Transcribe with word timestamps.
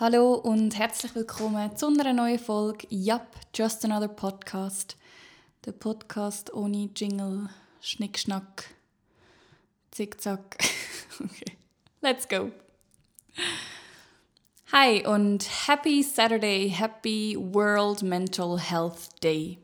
Hallo 0.00 0.34
und 0.34 0.76
herzlich 0.76 1.14
willkommen 1.14 1.76
zu 1.76 1.86
einer 1.86 2.12
neuen 2.12 2.40
Folge 2.40 2.84
Yup, 2.90 3.28
Just 3.54 3.84
Another 3.84 4.08
Podcast. 4.08 4.96
Der 5.66 5.70
Podcast 5.70 6.52
ohne 6.52 6.90
Jingle, 6.96 7.48
Schnickschnack, 7.80 8.64
Zickzack. 9.92 10.58
Okay, 11.20 11.56
let's 12.00 12.28
go. 12.28 12.50
Hi 14.72 15.06
und 15.06 15.68
happy 15.68 16.02
Saturday, 16.02 16.68
happy 16.68 17.36
World 17.38 18.02
Mental 18.02 18.58
Health 18.58 19.22
Day. 19.22 19.58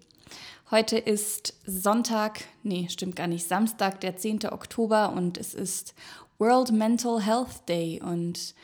Heute 0.70 0.96
ist 0.96 1.54
Sonntag, 1.66 2.44
nee, 2.62 2.86
stimmt 2.88 3.16
gar 3.16 3.26
nicht, 3.26 3.48
Samstag, 3.48 4.00
der 4.00 4.16
10. 4.16 4.46
Oktober 4.52 5.12
und 5.12 5.38
es 5.38 5.54
ist 5.54 5.92
World 6.38 6.70
Mental 6.70 7.20
Health 7.20 7.68
Day 7.68 8.00
und 8.00 8.54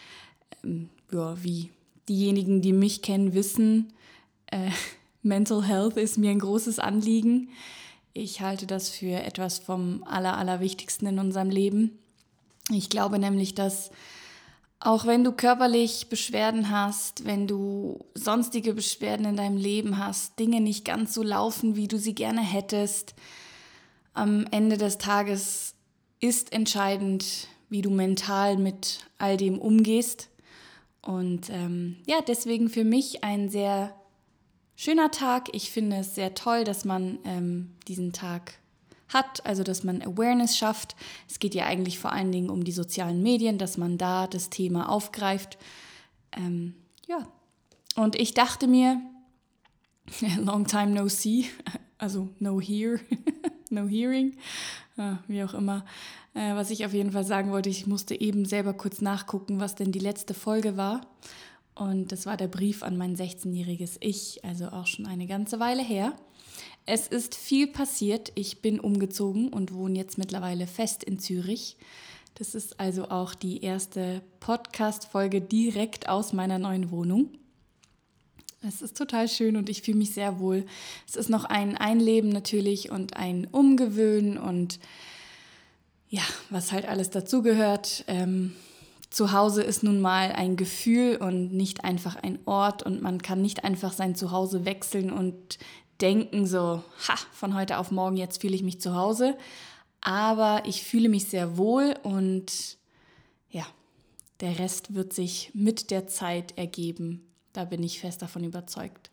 ähm, 0.62 0.90
ja, 1.12 1.42
wie 1.42 1.70
diejenigen, 2.08 2.62
die 2.62 2.72
mich 2.72 3.02
kennen, 3.02 3.34
wissen, 3.34 3.92
äh, 4.46 4.70
Mental 5.22 5.64
Health 5.64 5.96
ist 5.96 6.18
mir 6.18 6.30
ein 6.30 6.38
großes 6.38 6.78
Anliegen. 6.78 7.48
Ich 8.12 8.40
halte 8.42 8.66
das 8.66 8.88
für 8.88 9.22
etwas 9.22 9.58
vom 9.58 10.04
Aller, 10.04 10.38
Allerwichtigsten 10.38 11.08
in 11.08 11.18
unserem 11.18 11.50
Leben. 11.50 11.98
Ich 12.70 12.88
glaube 12.88 13.18
nämlich, 13.18 13.54
dass 13.54 13.90
auch 14.78 15.06
wenn 15.06 15.24
du 15.24 15.32
körperlich 15.32 16.08
Beschwerden 16.08 16.70
hast, 16.70 17.24
wenn 17.24 17.46
du 17.46 18.04
sonstige 18.14 18.74
Beschwerden 18.74 19.26
in 19.26 19.36
deinem 19.36 19.56
Leben 19.56 19.98
hast, 19.98 20.38
Dinge 20.38 20.60
nicht 20.60 20.84
ganz 20.84 21.14
so 21.14 21.22
laufen, 21.22 21.76
wie 21.76 21.88
du 21.88 21.98
sie 21.98 22.14
gerne 22.14 22.42
hättest, 22.42 23.14
am 24.12 24.46
Ende 24.50 24.78
des 24.78 24.98
Tages 24.98 25.74
ist 26.20 26.52
entscheidend, 26.52 27.48
wie 27.68 27.82
du 27.82 27.90
mental 27.90 28.56
mit 28.56 29.00
all 29.18 29.36
dem 29.36 29.58
umgehst. 29.58 30.28
Und 31.06 31.50
ähm, 31.50 31.98
ja, 32.06 32.20
deswegen 32.20 32.68
für 32.68 32.82
mich 32.82 33.22
ein 33.22 33.48
sehr 33.48 33.94
schöner 34.74 35.12
Tag. 35.12 35.48
Ich 35.52 35.70
finde 35.70 35.98
es 35.98 36.16
sehr 36.16 36.34
toll, 36.34 36.64
dass 36.64 36.84
man 36.84 37.20
ähm, 37.24 37.70
diesen 37.86 38.12
Tag 38.12 38.54
hat, 39.08 39.46
also 39.46 39.62
dass 39.62 39.84
man 39.84 40.02
Awareness 40.02 40.58
schafft. 40.58 40.96
Es 41.28 41.38
geht 41.38 41.54
ja 41.54 41.64
eigentlich 41.64 42.00
vor 42.00 42.12
allen 42.12 42.32
Dingen 42.32 42.50
um 42.50 42.64
die 42.64 42.72
sozialen 42.72 43.22
Medien, 43.22 43.56
dass 43.56 43.78
man 43.78 43.98
da 43.98 44.26
das 44.26 44.50
Thema 44.50 44.88
aufgreift. 44.88 45.58
Ähm, 46.32 46.74
ja, 47.06 47.28
und 47.94 48.16
ich 48.16 48.34
dachte 48.34 48.66
mir, 48.66 49.00
long 50.38 50.66
time 50.66 50.88
no 50.88 51.06
see, 51.06 51.46
also 51.98 52.30
no 52.40 52.60
hear, 52.60 52.98
no 53.70 53.86
hearing, 53.86 54.36
ja, 54.96 55.22
wie 55.28 55.44
auch 55.44 55.54
immer. 55.54 55.84
Äh, 56.36 56.54
was 56.54 56.70
ich 56.70 56.84
auf 56.84 56.92
jeden 56.92 57.12
Fall 57.12 57.24
sagen 57.24 57.50
wollte, 57.50 57.70
ich 57.70 57.86
musste 57.86 58.20
eben 58.20 58.44
selber 58.44 58.74
kurz 58.74 59.00
nachgucken, 59.00 59.58
was 59.58 59.74
denn 59.74 59.90
die 59.90 59.98
letzte 59.98 60.34
Folge 60.34 60.76
war. 60.76 61.06
Und 61.74 62.12
das 62.12 62.26
war 62.26 62.36
der 62.36 62.48
Brief 62.48 62.82
an 62.82 62.98
mein 62.98 63.16
16-jähriges 63.16 63.96
Ich, 64.00 64.44
also 64.44 64.66
auch 64.66 64.86
schon 64.86 65.06
eine 65.06 65.26
ganze 65.26 65.60
Weile 65.60 65.82
her. 65.82 66.14
Es 66.84 67.06
ist 67.06 67.34
viel 67.34 67.66
passiert. 67.66 68.32
Ich 68.34 68.60
bin 68.60 68.80
umgezogen 68.80 69.48
und 69.48 69.72
wohne 69.72 69.98
jetzt 69.98 70.18
mittlerweile 70.18 70.66
fest 70.66 71.02
in 71.04 71.18
Zürich. 71.18 71.78
Das 72.34 72.54
ist 72.54 72.80
also 72.80 73.08
auch 73.08 73.34
die 73.34 73.62
erste 73.62 74.20
Podcast-Folge 74.40 75.40
direkt 75.40 76.08
aus 76.08 76.34
meiner 76.34 76.58
neuen 76.58 76.90
Wohnung. 76.90 77.30
Es 78.66 78.82
ist 78.82 78.96
total 78.96 79.28
schön 79.28 79.56
und 79.56 79.70
ich 79.70 79.80
fühle 79.82 79.98
mich 79.98 80.12
sehr 80.12 80.38
wohl. 80.38 80.66
Es 81.08 81.16
ist 81.16 81.30
noch 81.30 81.44
ein 81.44 81.78
Einleben 81.78 82.28
natürlich 82.28 82.90
und 82.90 83.16
ein 83.16 83.46
Umgewöhnen 83.46 84.38
und 84.38 84.78
ja, 86.08 86.22
was 86.50 86.72
halt 86.72 86.86
alles 86.86 87.10
dazugehört. 87.10 88.04
Ähm, 88.06 88.54
zu 89.10 89.32
Hause 89.32 89.62
ist 89.62 89.82
nun 89.82 90.00
mal 90.00 90.32
ein 90.32 90.56
Gefühl 90.56 91.16
und 91.16 91.52
nicht 91.52 91.84
einfach 91.84 92.16
ein 92.16 92.38
Ort 92.44 92.82
und 92.82 93.02
man 93.02 93.22
kann 93.22 93.40
nicht 93.40 93.64
einfach 93.64 93.92
sein 93.92 94.14
Zuhause 94.14 94.64
wechseln 94.64 95.10
und 95.12 95.58
denken 96.00 96.46
so, 96.46 96.82
ha, 97.08 97.16
von 97.32 97.54
heute 97.54 97.78
auf 97.78 97.90
morgen 97.90 98.16
jetzt 98.16 98.40
fühle 98.40 98.54
ich 98.54 98.62
mich 98.62 98.80
zu 98.80 98.94
Hause. 98.94 99.36
Aber 100.00 100.62
ich 100.66 100.82
fühle 100.82 101.08
mich 101.08 101.26
sehr 101.26 101.56
wohl 101.56 101.94
und 102.02 102.76
ja, 103.50 103.66
der 104.40 104.58
Rest 104.58 104.94
wird 104.94 105.12
sich 105.12 105.50
mit 105.54 105.90
der 105.90 106.06
Zeit 106.06 106.56
ergeben. 106.58 107.26
Da 107.52 107.64
bin 107.64 107.82
ich 107.82 108.00
fest 108.00 108.20
davon 108.22 108.44
überzeugt. 108.44 109.10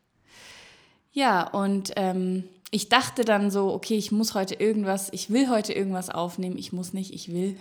Ja, 1.14 1.48
und 1.48 1.94
ähm, 1.96 2.44
ich 2.74 2.90
dachte 2.90 3.24
dann 3.24 3.52
so, 3.52 3.72
okay, 3.72 3.96
ich 3.96 4.12
muss 4.12 4.34
heute 4.34 4.56
irgendwas, 4.56 5.10
ich 5.12 5.30
will 5.30 5.48
heute 5.48 5.74
irgendwas 5.74 6.10
aufnehmen. 6.10 6.58
Ich 6.58 6.74
muss 6.74 6.92
nicht, 6.92 7.14
ich 7.14 7.32
will. 7.32 7.56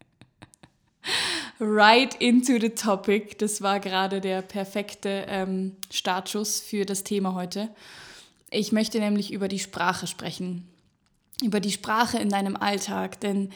right 1.60 2.12
into 2.16 2.58
the 2.58 2.70
topic. 2.70 3.38
Das 3.38 3.62
war 3.62 3.78
gerade 3.78 4.20
der 4.20 4.42
perfekte 4.42 5.26
ähm, 5.28 5.76
Startschuss 5.92 6.58
für 6.58 6.84
das 6.84 7.04
Thema 7.04 7.34
heute. 7.34 7.68
Ich 8.50 8.72
möchte 8.72 8.98
nämlich 8.98 9.32
über 9.32 9.46
die 9.46 9.60
Sprache 9.60 10.08
sprechen. 10.08 10.68
Über 11.40 11.60
die 11.60 11.70
Sprache 11.70 12.18
in 12.18 12.30
deinem 12.30 12.56
Alltag. 12.56 13.20
Denn 13.20 13.50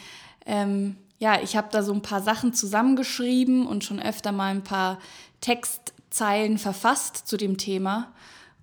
ähm, 0.46 0.98
ja, 1.18 1.42
ich 1.42 1.56
habe 1.56 1.66
da 1.72 1.82
so 1.82 1.92
ein 1.92 2.02
paar 2.02 2.22
Sachen 2.22 2.54
zusammengeschrieben 2.54 3.66
und 3.66 3.82
schon 3.82 4.00
öfter 4.00 4.30
mal 4.30 4.52
ein 4.52 4.62
paar 4.62 5.00
Text 5.40 5.94
Zeilen 6.10 6.58
verfasst 6.58 7.26
zu 7.26 7.36
dem 7.36 7.58
Thema. 7.58 8.12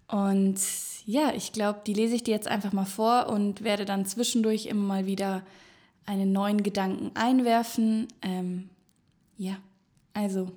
Und 0.08 0.58
ja, 1.06 1.32
ich 1.34 1.52
glaube, 1.52 1.82
die 1.86 1.94
lese 1.94 2.16
ich 2.16 2.24
dir 2.24 2.34
jetzt 2.34 2.48
einfach 2.48 2.74
mal 2.74 2.86
vor 2.86 3.28
und 3.30 3.64
werde 3.64 3.86
dann 3.86 4.06
zwischendurch 4.06 4.66
immer 4.66 4.82
mal 4.82 5.06
wieder 5.06 5.44
einen 6.08 6.32
neuen 6.32 6.64
Gedanken 6.64 7.12
einwerfen. 7.16 8.08
Ähm, 8.24 8.70
ja, 9.38 9.58
also 10.14 10.52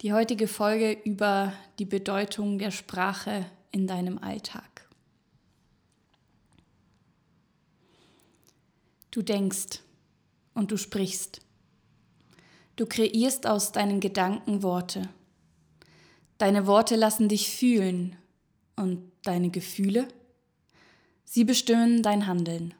die 0.00 0.12
heutige 0.12 0.46
Folge 0.46 0.92
über 1.04 1.52
die 1.80 1.84
Bedeutung 1.84 2.58
der 2.58 2.70
Sprache 2.70 3.44
in 3.72 3.88
deinem 3.88 4.18
Alltag. 4.18 4.88
Du 9.10 9.22
denkst 9.22 9.80
und 10.54 10.70
du 10.70 10.76
sprichst. 10.76 11.40
Du 12.76 12.86
kreierst 12.86 13.46
aus 13.48 13.72
deinen 13.72 13.98
Gedanken 13.98 14.62
Worte. 14.62 15.08
Deine 16.38 16.66
Worte 16.66 16.96
lassen 16.96 17.28
dich 17.28 17.50
fühlen 17.50 18.16
und 18.76 19.10
deine 19.22 19.50
Gefühle, 19.50 20.08
sie 21.24 21.44
bestimmen 21.44 22.02
dein 22.02 22.26
Handeln. 22.26 22.74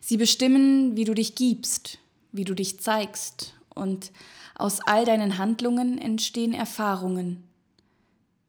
Sie 0.00 0.16
bestimmen, 0.16 0.96
wie 0.96 1.04
du 1.04 1.14
dich 1.14 1.34
gibst, 1.34 1.98
wie 2.32 2.44
du 2.44 2.54
dich 2.54 2.80
zeigst 2.80 3.54
und 3.74 4.12
aus 4.54 4.80
all 4.80 5.04
deinen 5.04 5.38
Handlungen 5.38 5.98
entstehen 5.98 6.52
Erfahrungen. 6.52 7.44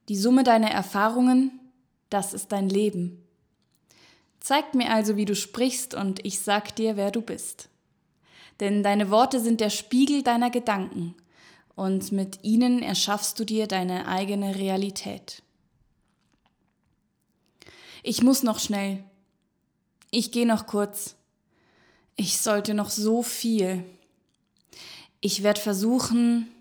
Die 0.10 0.18
Summe 0.18 0.44
deiner 0.44 0.72
Erfahrungen, 0.72 1.60
das 2.10 2.34
ist 2.34 2.52
dein 2.52 2.70
Leben. 2.70 3.24
Zeig 4.40 4.74
mir 4.74 4.92
also, 4.92 5.16
wie 5.16 5.26
du 5.26 5.36
sprichst 5.36 5.94
und 5.94 6.26
ich 6.26 6.40
sag 6.40 6.76
dir, 6.76 6.98
wer 6.98 7.12
du 7.12 7.22
bist. 7.22 7.70
Denn 8.60 8.84
deine 8.84 9.10
Worte 9.10 9.40
sind 9.40 9.62
der 9.62 9.70
Spiegel 9.70 10.24
deiner 10.24 10.50
Gedanken 10.50 11.16
und 11.76 12.12
mit 12.12 12.44
ihnen 12.44 12.82
erschaffst 12.82 13.40
du 13.40 13.46
dir 13.46 13.68
deine 13.68 14.08
eigene 14.08 14.56
Realität. 14.56 15.44
Ich 18.04 18.24
muss 18.24 18.44
noch 18.44 18.60
schnell. 18.60 19.04
Ich 20.10 20.32
gehe 20.32 20.48
noch 20.48 20.68
kurz. 20.68 21.16
Ich 22.16 22.38
sollte 22.38 22.74
noch 22.74 22.90
so 22.90 23.24
viel. 23.24 23.84
Ich 25.22 25.44
werde 25.44 25.62
versuchen, 25.62 26.52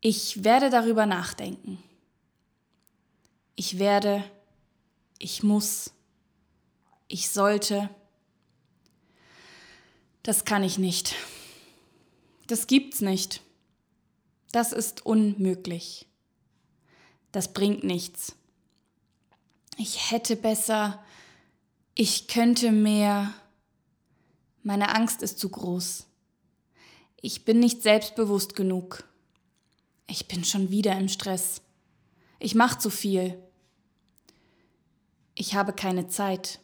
ich 0.00 0.44
werde 0.44 0.68
darüber 0.68 1.06
nachdenken. 1.06 1.82
Ich 3.54 3.78
werde, 3.78 4.24
ich 5.18 5.42
muss, 5.42 5.92
ich 7.08 7.30
sollte. 7.30 7.88
Das 10.22 10.44
kann 10.44 10.64
ich 10.64 10.78
nicht. 10.78 11.14
Das 12.46 12.66
gibt's 12.66 13.00
nicht. 13.00 13.42
Das 14.52 14.72
ist 14.72 15.06
unmöglich. 15.06 16.06
Das 17.30 17.52
bringt 17.52 17.84
nichts. 17.84 18.34
Ich 19.76 20.10
hätte 20.10 20.36
besser, 20.36 21.02
ich 21.94 22.28
könnte 22.28 22.72
mehr. 22.72 23.32
Meine 24.62 24.94
Angst 24.94 25.22
ist 25.22 25.38
zu 25.38 25.48
groß. 25.48 26.06
Ich 27.20 27.44
bin 27.44 27.60
nicht 27.60 27.82
selbstbewusst 27.82 28.54
genug. 28.56 29.04
Ich 30.06 30.28
bin 30.28 30.44
schon 30.44 30.70
wieder 30.70 30.96
im 30.98 31.08
Stress. 31.08 31.62
Ich 32.38 32.54
mache 32.54 32.78
zu 32.78 32.90
viel. 32.90 33.38
Ich 35.34 35.54
habe 35.54 35.72
keine 35.72 36.08
Zeit. 36.08 36.58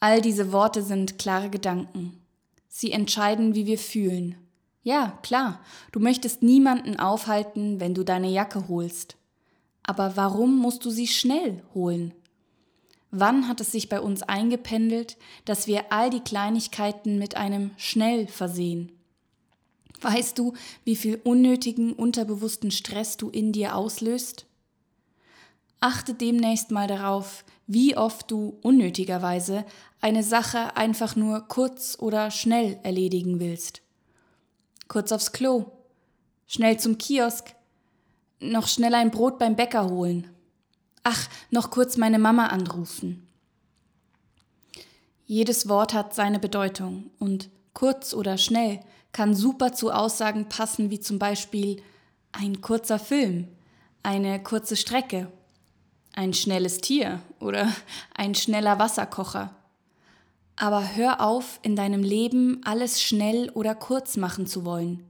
All 0.00 0.20
diese 0.20 0.52
Worte 0.52 0.82
sind 0.82 1.18
klare 1.18 1.50
Gedanken. 1.50 2.20
Sie 2.68 2.92
entscheiden, 2.92 3.54
wie 3.54 3.66
wir 3.66 3.78
fühlen. 3.78 4.36
Ja, 4.82 5.18
klar, 5.22 5.60
du 5.92 6.00
möchtest 6.00 6.42
niemanden 6.42 6.98
aufhalten, 6.98 7.80
wenn 7.80 7.94
du 7.94 8.04
deine 8.04 8.28
Jacke 8.28 8.68
holst. 8.68 9.16
Aber 9.86 10.16
warum 10.16 10.58
musst 10.58 10.84
du 10.84 10.90
sie 10.90 11.06
schnell 11.06 11.62
holen? 11.72 12.12
Wann 13.12 13.48
hat 13.48 13.60
es 13.60 13.72
sich 13.72 13.88
bei 13.88 14.00
uns 14.00 14.22
eingependelt, 14.22 15.16
dass 15.44 15.66
wir 15.66 15.92
all 15.92 16.10
die 16.10 16.20
Kleinigkeiten 16.20 17.18
mit 17.18 17.36
einem 17.36 17.70
schnell 17.76 18.26
versehen? 18.26 18.92
Weißt 20.00 20.38
du, 20.38 20.52
wie 20.84 20.96
viel 20.96 21.20
unnötigen, 21.24 21.92
unterbewussten 21.92 22.70
Stress 22.70 23.16
du 23.16 23.30
in 23.30 23.52
dir 23.52 23.74
auslöst? 23.74 24.44
Achte 25.80 26.14
demnächst 26.14 26.70
mal 26.70 26.88
darauf, 26.88 27.44
wie 27.66 27.96
oft 27.96 28.30
du 28.30 28.58
unnötigerweise 28.62 29.64
eine 30.00 30.22
Sache 30.22 30.76
einfach 30.76 31.16
nur 31.16 31.48
kurz 31.48 31.96
oder 31.98 32.30
schnell 32.30 32.78
erledigen 32.82 33.40
willst. 33.40 33.82
Kurz 34.88 35.10
aufs 35.10 35.32
Klo, 35.32 35.72
schnell 36.46 36.78
zum 36.78 36.98
Kiosk, 36.98 37.55
noch 38.40 38.68
schnell 38.68 38.94
ein 38.94 39.10
Brot 39.10 39.38
beim 39.38 39.56
Bäcker 39.56 39.88
holen. 39.88 40.28
Ach, 41.02 41.28
noch 41.50 41.70
kurz 41.70 41.96
meine 41.96 42.18
Mama 42.18 42.46
anrufen. 42.46 43.26
Jedes 45.24 45.68
Wort 45.68 45.94
hat 45.94 46.14
seine 46.14 46.38
Bedeutung 46.38 47.10
und 47.18 47.48
kurz 47.74 48.14
oder 48.14 48.38
schnell 48.38 48.80
kann 49.12 49.34
super 49.34 49.72
zu 49.72 49.90
Aussagen 49.90 50.48
passen 50.48 50.90
wie 50.90 51.00
zum 51.00 51.18
Beispiel 51.18 51.82
ein 52.32 52.60
kurzer 52.60 52.98
Film, 52.98 53.48
eine 54.02 54.42
kurze 54.42 54.76
Strecke, 54.76 55.32
ein 56.12 56.32
schnelles 56.32 56.78
Tier 56.78 57.20
oder 57.40 57.72
ein 58.14 58.34
schneller 58.34 58.78
Wasserkocher. 58.78 59.54
Aber 60.54 60.94
hör 60.94 61.20
auf, 61.20 61.60
in 61.62 61.76
deinem 61.76 62.02
Leben 62.02 62.60
alles 62.64 63.02
schnell 63.02 63.50
oder 63.50 63.74
kurz 63.74 64.16
machen 64.16 64.46
zu 64.46 64.64
wollen, 64.64 65.04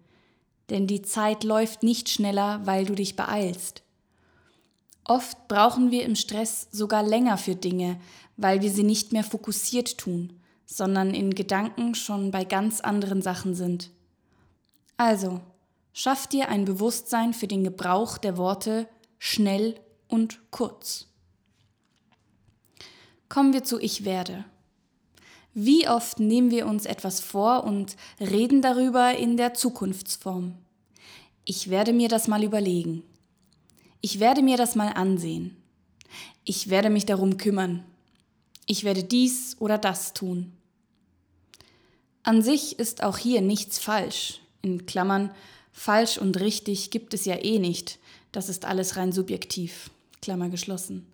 denn 0.70 0.86
die 0.86 1.02
Zeit 1.02 1.44
läuft 1.44 1.82
nicht 1.82 2.08
schneller, 2.08 2.60
weil 2.64 2.84
du 2.84 2.94
dich 2.94 3.16
beeilst. 3.16 3.82
Oft 5.04 5.46
brauchen 5.48 5.90
wir 5.90 6.04
im 6.04 6.16
Stress 6.16 6.68
sogar 6.72 7.02
länger 7.02 7.38
für 7.38 7.54
Dinge, 7.54 8.00
weil 8.36 8.60
wir 8.62 8.70
sie 8.70 8.82
nicht 8.82 9.12
mehr 9.12 9.24
fokussiert 9.24 9.98
tun, 9.98 10.40
sondern 10.66 11.14
in 11.14 11.34
Gedanken 11.34 11.94
schon 11.94 12.32
bei 12.32 12.44
ganz 12.44 12.80
anderen 12.80 13.22
Sachen 13.22 13.54
sind. 13.54 13.90
Also, 14.96 15.40
schaff 15.92 16.26
dir 16.26 16.48
ein 16.48 16.64
Bewusstsein 16.64 17.34
für 17.34 17.46
den 17.46 17.62
Gebrauch 17.62 18.18
der 18.18 18.36
Worte 18.36 18.88
schnell 19.18 19.78
und 20.08 20.40
kurz. 20.50 21.06
Kommen 23.28 23.52
wir 23.52 23.64
zu 23.64 23.80
Ich 23.80 24.04
werde. 24.04 24.44
Wie 25.58 25.88
oft 25.88 26.20
nehmen 26.20 26.50
wir 26.50 26.66
uns 26.66 26.84
etwas 26.84 27.20
vor 27.20 27.64
und 27.64 27.96
reden 28.20 28.60
darüber 28.60 29.16
in 29.16 29.38
der 29.38 29.54
Zukunftsform? 29.54 30.54
Ich 31.46 31.70
werde 31.70 31.94
mir 31.94 32.10
das 32.10 32.28
mal 32.28 32.44
überlegen. 32.44 33.02
Ich 34.02 34.20
werde 34.20 34.42
mir 34.42 34.58
das 34.58 34.74
mal 34.74 34.88
ansehen. 34.88 35.56
Ich 36.44 36.68
werde 36.68 36.90
mich 36.90 37.06
darum 37.06 37.38
kümmern. 37.38 37.84
Ich 38.66 38.84
werde 38.84 39.02
dies 39.02 39.56
oder 39.58 39.78
das 39.78 40.12
tun. 40.12 40.52
An 42.22 42.42
sich 42.42 42.78
ist 42.78 43.02
auch 43.02 43.16
hier 43.16 43.40
nichts 43.40 43.78
falsch 43.78 44.42
in 44.60 44.84
Klammern, 44.84 45.30
falsch 45.72 46.18
und 46.18 46.38
richtig 46.38 46.90
gibt 46.90 47.14
es 47.14 47.24
ja 47.24 47.42
eh 47.42 47.58
nicht. 47.58 47.98
Das 48.30 48.50
ist 48.50 48.66
alles 48.66 48.98
rein 48.98 49.10
subjektiv. 49.10 49.88
Klammer 50.20 50.50
geschlossen. 50.50 51.06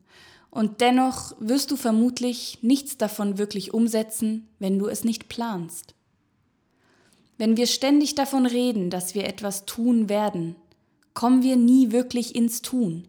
Und 0.52 0.82
dennoch 0.82 1.34
wirst 1.40 1.70
du 1.70 1.76
vermutlich 1.76 2.58
nichts 2.60 2.98
davon 2.98 3.38
wirklich 3.38 3.72
umsetzen, 3.72 4.48
wenn 4.58 4.78
du 4.78 4.86
es 4.86 5.02
nicht 5.02 5.30
planst. 5.30 5.94
Wenn 7.38 7.56
wir 7.56 7.66
ständig 7.66 8.14
davon 8.14 8.44
reden, 8.44 8.90
dass 8.90 9.14
wir 9.14 9.24
etwas 9.24 9.64
tun 9.64 10.10
werden, 10.10 10.54
kommen 11.14 11.42
wir 11.42 11.56
nie 11.56 11.90
wirklich 11.90 12.34
ins 12.36 12.60
Tun, 12.60 13.08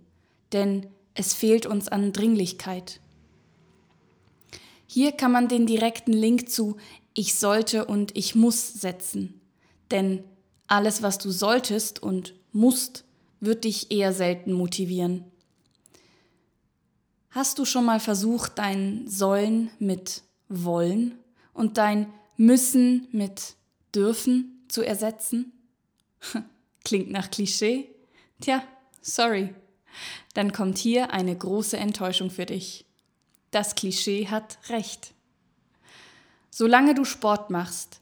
denn 0.53 0.87
es 1.15 1.33
fehlt 1.33 1.65
uns 1.65 1.89
an 1.89 2.13
Dringlichkeit. 2.13 3.01
Hier 4.87 5.11
kann 5.11 5.33
man 5.33 5.49
den 5.49 5.67
direkten 5.67 6.13
Link 6.13 6.49
zu 6.49 6.77
ich 7.13 7.35
sollte 7.35 7.85
und 7.85 8.15
ich 8.15 8.35
muss 8.35 8.73
setzen, 8.73 9.41
denn 9.91 10.23
alles, 10.67 11.03
was 11.03 11.17
du 11.17 11.29
solltest 11.29 12.01
und 12.01 12.35
musst, 12.53 13.03
wird 13.41 13.65
dich 13.65 13.91
eher 13.91 14.13
selten 14.13 14.53
motivieren. 14.53 15.25
Hast 17.33 17.57
du 17.57 17.65
schon 17.65 17.85
mal 17.85 17.99
versucht, 17.99 18.59
dein 18.59 19.07
Sollen 19.07 19.71
mit 19.79 20.21
Wollen 20.49 21.17
und 21.55 21.79
dein 21.79 22.13
Müssen 22.37 23.07
mit 23.11 23.55
Dürfen 23.95 24.63
zu 24.67 24.83
ersetzen? 24.83 25.51
Klingt 26.85 27.09
nach 27.09 27.31
Klischee? 27.31 27.89
Tja, 28.39 28.63
sorry. 29.01 29.55
Dann 30.35 30.53
kommt 30.53 30.77
hier 30.77 31.11
eine 31.11 31.35
große 31.35 31.75
Enttäuschung 31.75 32.29
für 32.29 32.45
dich. 32.45 32.85
Das 33.49 33.73
Klischee 33.73 34.27
hat 34.27 34.59
recht. 34.69 35.15
Solange 36.51 36.93
du 36.93 37.03
Sport 37.03 37.49
machst, 37.49 37.99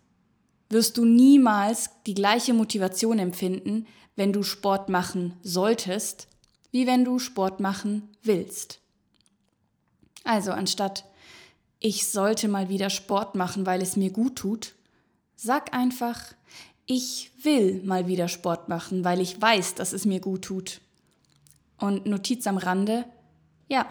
wirst 0.69 0.98
du 0.98 1.06
niemals 1.06 1.89
die 2.06 2.16
gleiche 2.16 2.54
Motivation 2.54 3.18
empfinden, 3.18 3.88
wenn 4.18 4.33
du 4.33 4.44
Sport 4.44 4.89
machen 4.89 5.38
solltest, 5.42 6.28
wie 6.72 6.86
wenn 6.86 7.06
du 7.06 7.18
Sport 7.18 7.62
machen 7.62 8.10
willst. 8.24 8.81
Also 10.23 10.51
anstatt 10.51 11.06
ich 11.79 12.07
sollte 12.07 12.47
mal 12.47 12.69
wieder 12.69 12.91
Sport 12.91 13.33
machen, 13.33 13.65
weil 13.65 13.81
es 13.81 13.95
mir 13.95 14.12
gut 14.12 14.35
tut, 14.35 14.75
sag 15.35 15.73
einfach 15.73 16.35
ich 16.85 17.31
will 17.41 17.81
mal 17.83 18.07
wieder 18.07 18.27
Sport 18.27 18.68
machen, 18.68 19.06
weil 19.06 19.21
ich 19.21 19.41
weiß, 19.41 19.75
dass 19.75 19.94
es 19.94 20.06
mir 20.06 20.19
gut 20.19 20.44
tut. 20.44 20.81
Und 21.77 22.06
Notiz 22.06 22.45
am 22.47 22.57
Rande, 22.57 23.06
ja, 23.69 23.88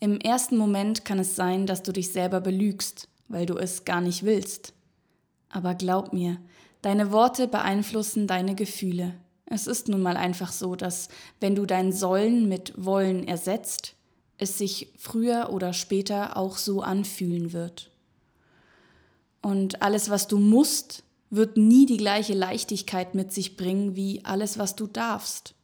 im 0.00 0.18
ersten 0.18 0.56
Moment 0.56 1.04
kann 1.04 1.18
es 1.18 1.36
sein, 1.36 1.66
dass 1.66 1.82
du 1.82 1.92
dich 1.92 2.10
selber 2.10 2.40
belügst, 2.40 3.08
weil 3.28 3.44
du 3.44 3.56
es 3.58 3.84
gar 3.84 4.00
nicht 4.00 4.24
willst. 4.24 4.72
Aber 5.50 5.74
glaub 5.74 6.12
mir, 6.12 6.38
deine 6.80 7.12
Worte 7.12 7.48
beeinflussen 7.48 8.26
deine 8.26 8.54
Gefühle. 8.54 9.14
Es 9.44 9.66
ist 9.66 9.88
nun 9.88 10.00
mal 10.00 10.16
einfach 10.16 10.52
so, 10.52 10.74
dass 10.74 11.08
wenn 11.40 11.54
du 11.54 11.66
dein 11.66 11.92
Sollen 11.92 12.48
mit 12.48 12.72
Wollen 12.76 13.28
ersetzt, 13.28 13.94
es 14.38 14.56
sich 14.56 14.88
früher 14.96 15.50
oder 15.50 15.72
später 15.72 16.36
auch 16.36 16.56
so 16.56 16.80
anfühlen 16.80 17.52
wird. 17.52 17.90
Und 19.42 19.82
alles, 19.82 20.10
was 20.10 20.28
du 20.28 20.38
musst, 20.38 21.02
wird 21.30 21.56
nie 21.56 21.86
die 21.86 21.96
gleiche 21.96 22.34
Leichtigkeit 22.34 23.14
mit 23.14 23.32
sich 23.32 23.56
bringen 23.56 23.96
wie 23.96 24.24
alles, 24.24 24.58
was 24.58 24.76
du 24.76 24.86
darfst. 24.86 25.54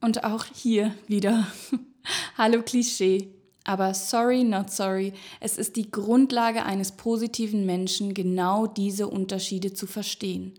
Und 0.00 0.24
auch 0.24 0.44
hier 0.54 0.94
wieder. 1.08 1.46
Hallo 2.38 2.62
Klischee. 2.62 3.28
Aber 3.64 3.94
sorry, 3.94 4.44
not 4.44 4.70
sorry, 4.70 5.14
es 5.40 5.56
ist 5.56 5.76
die 5.76 5.90
Grundlage 5.90 6.64
eines 6.66 6.92
positiven 6.92 7.64
Menschen, 7.64 8.12
genau 8.12 8.66
diese 8.66 9.08
Unterschiede 9.08 9.72
zu 9.72 9.86
verstehen. 9.86 10.52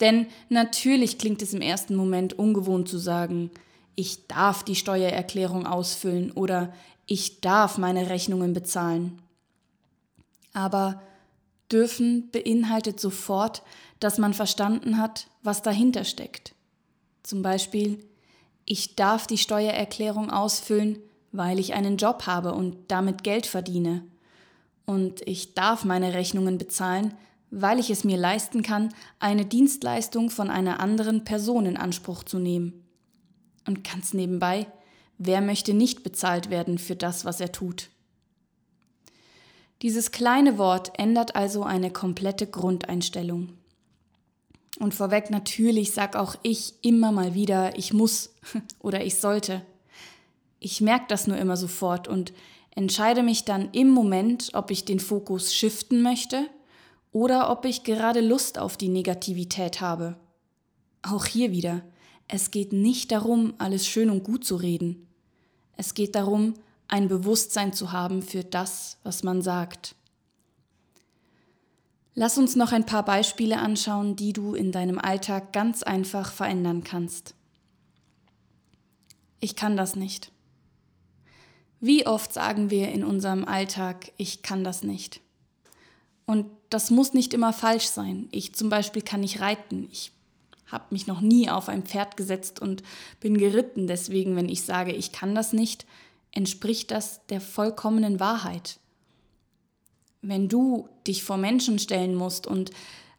Denn 0.00 0.26
natürlich 0.50 1.16
klingt 1.16 1.40
es 1.40 1.54
im 1.54 1.62
ersten 1.62 1.96
Moment 1.96 2.38
ungewohnt 2.38 2.88
zu 2.88 2.98
sagen, 2.98 3.50
ich 3.94 4.26
darf 4.26 4.62
die 4.62 4.76
Steuererklärung 4.76 5.66
ausfüllen 5.66 6.32
oder 6.32 6.72
ich 7.06 7.40
darf 7.40 7.78
meine 7.78 8.08
Rechnungen 8.08 8.52
bezahlen. 8.52 9.20
Aber 10.52 11.02
dürfen 11.70 12.30
beinhaltet 12.30 13.00
sofort, 13.00 13.62
dass 14.00 14.18
man 14.18 14.34
verstanden 14.34 14.98
hat, 14.98 15.26
was 15.42 15.62
dahinter 15.62 16.04
steckt. 16.04 16.54
Zum 17.22 17.42
Beispiel, 17.42 18.04
ich 18.64 18.94
darf 18.96 19.26
die 19.26 19.38
Steuererklärung 19.38 20.30
ausfüllen, 20.30 20.98
weil 21.32 21.58
ich 21.58 21.74
einen 21.74 21.96
Job 21.96 22.26
habe 22.26 22.52
und 22.52 22.76
damit 22.88 23.24
Geld 23.24 23.46
verdiene. 23.46 24.04
Und 24.84 25.26
ich 25.26 25.54
darf 25.54 25.84
meine 25.84 26.14
Rechnungen 26.14 26.58
bezahlen, 26.58 27.14
weil 27.50 27.78
ich 27.78 27.90
es 27.90 28.04
mir 28.04 28.16
leisten 28.16 28.62
kann, 28.62 28.94
eine 29.18 29.44
Dienstleistung 29.44 30.30
von 30.30 30.50
einer 30.50 30.80
anderen 30.80 31.24
Person 31.24 31.66
in 31.66 31.76
Anspruch 31.76 32.24
zu 32.24 32.38
nehmen. 32.38 32.81
Und 33.66 33.84
ganz 33.84 34.12
nebenbei, 34.12 34.66
wer 35.18 35.40
möchte 35.40 35.74
nicht 35.74 36.02
bezahlt 36.02 36.50
werden 36.50 36.78
für 36.78 36.96
das, 36.96 37.24
was 37.24 37.40
er 37.40 37.52
tut? 37.52 37.88
Dieses 39.82 40.12
kleine 40.12 40.58
Wort 40.58 40.92
ändert 40.98 41.34
also 41.34 41.64
eine 41.64 41.90
komplette 41.90 42.46
Grundeinstellung. 42.46 43.50
Und 44.78 44.94
vorweg 44.94 45.30
natürlich 45.30 45.92
sag 45.92 46.16
auch 46.16 46.36
ich 46.42 46.74
immer 46.82 47.12
mal 47.12 47.34
wieder, 47.34 47.76
ich 47.76 47.92
muss 47.92 48.34
oder 48.78 49.04
ich 49.04 49.16
sollte. 49.16 49.62
Ich 50.60 50.80
merke 50.80 51.06
das 51.08 51.26
nur 51.26 51.36
immer 51.36 51.56
sofort 51.56 52.06
und 52.08 52.32
entscheide 52.70 53.22
mich 53.22 53.44
dann 53.44 53.70
im 53.72 53.90
Moment, 53.90 54.50
ob 54.54 54.70
ich 54.70 54.84
den 54.84 55.00
Fokus 55.00 55.54
shiften 55.54 56.02
möchte 56.02 56.48
oder 57.10 57.50
ob 57.50 57.64
ich 57.64 57.84
gerade 57.84 58.20
Lust 58.20 58.58
auf 58.58 58.76
die 58.76 58.88
Negativität 58.88 59.80
habe. 59.80 60.16
Auch 61.02 61.26
hier 61.26 61.50
wieder, 61.50 61.82
es 62.28 62.50
geht 62.50 62.72
nicht 62.72 63.12
darum, 63.12 63.54
alles 63.58 63.86
schön 63.86 64.10
und 64.10 64.24
gut 64.24 64.44
zu 64.44 64.56
reden. 64.56 65.06
Es 65.76 65.94
geht 65.94 66.14
darum, 66.14 66.54
ein 66.88 67.08
Bewusstsein 67.08 67.72
zu 67.72 67.92
haben 67.92 68.22
für 68.22 68.44
das, 68.44 68.98
was 69.02 69.22
man 69.22 69.42
sagt. 69.42 69.94
Lass 72.14 72.36
uns 72.36 72.56
noch 72.56 72.72
ein 72.72 72.84
paar 72.84 73.04
Beispiele 73.04 73.58
anschauen, 73.58 74.16
die 74.16 74.34
du 74.34 74.54
in 74.54 74.72
deinem 74.72 74.98
Alltag 74.98 75.52
ganz 75.52 75.82
einfach 75.82 76.32
verändern 76.32 76.84
kannst. 76.84 77.34
Ich 79.40 79.56
kann 79.56 79.76
das 79.76 79.96
nicht. 79.96 80.30
Wie 81.80 82.06
oft 82.06 82.32
sagen 82.32 82.70
wir 82.70 82.92
in 82.92 83.02
unserem 83.02 83.44
Alltag, 83.44 84.12
ich 84.16 84.42
kann 84.42 84.62
das 84.62 84.84
nicht? 84.84 85.20
Und 86.26 86.46
das 86.70 86.90
muss 86.90 87.12
nicht 87.12 87.34
immer 87.34 87.52
falsch 87.52 87.86
sein. 87.86 88.28
Ich 88.30 88.54
zum 88.54 88.68
Beispiel 88.68 89.02
kann 89.02 89.20
nicht 89.20 89.40
reiten, 89.40 89.88
ich 89.90 90.12
habe 90.72 90.86
mich 90.90 91.06
noch 91.06 91.20
nie 91.20 91.48
auf 91.48 91.68
ein 91.68 91.84
Pferd 91.84 92.16
gesetzt 92.16 92.60
und 92.60 92.82
bin 93.20 93.38
geritten. 93.38 93.86
Deswegen, 93.86 94.34
wenn 94.34 94.48
ich 94.48 94.62
sage, 94.62 94.92
ich 94.92 95.12
kann 95.12 95.34
das 95.34 95.52
nicht, 95.52 95.86
entspricht 96.32 96.90
das 96.90 97.24
der 97.26 97.40
vollkommenen 97.40 98.18
Wahrheit. 98.18 98.78
Wenn 100.22 100.48
du 100.48 100.88
dich 101.06 101.22
vor 101.22 101.36
Menschen 101.36 101.78
stellen 101.78 102.14
musst 102.14 102.46
und 102.46 102.70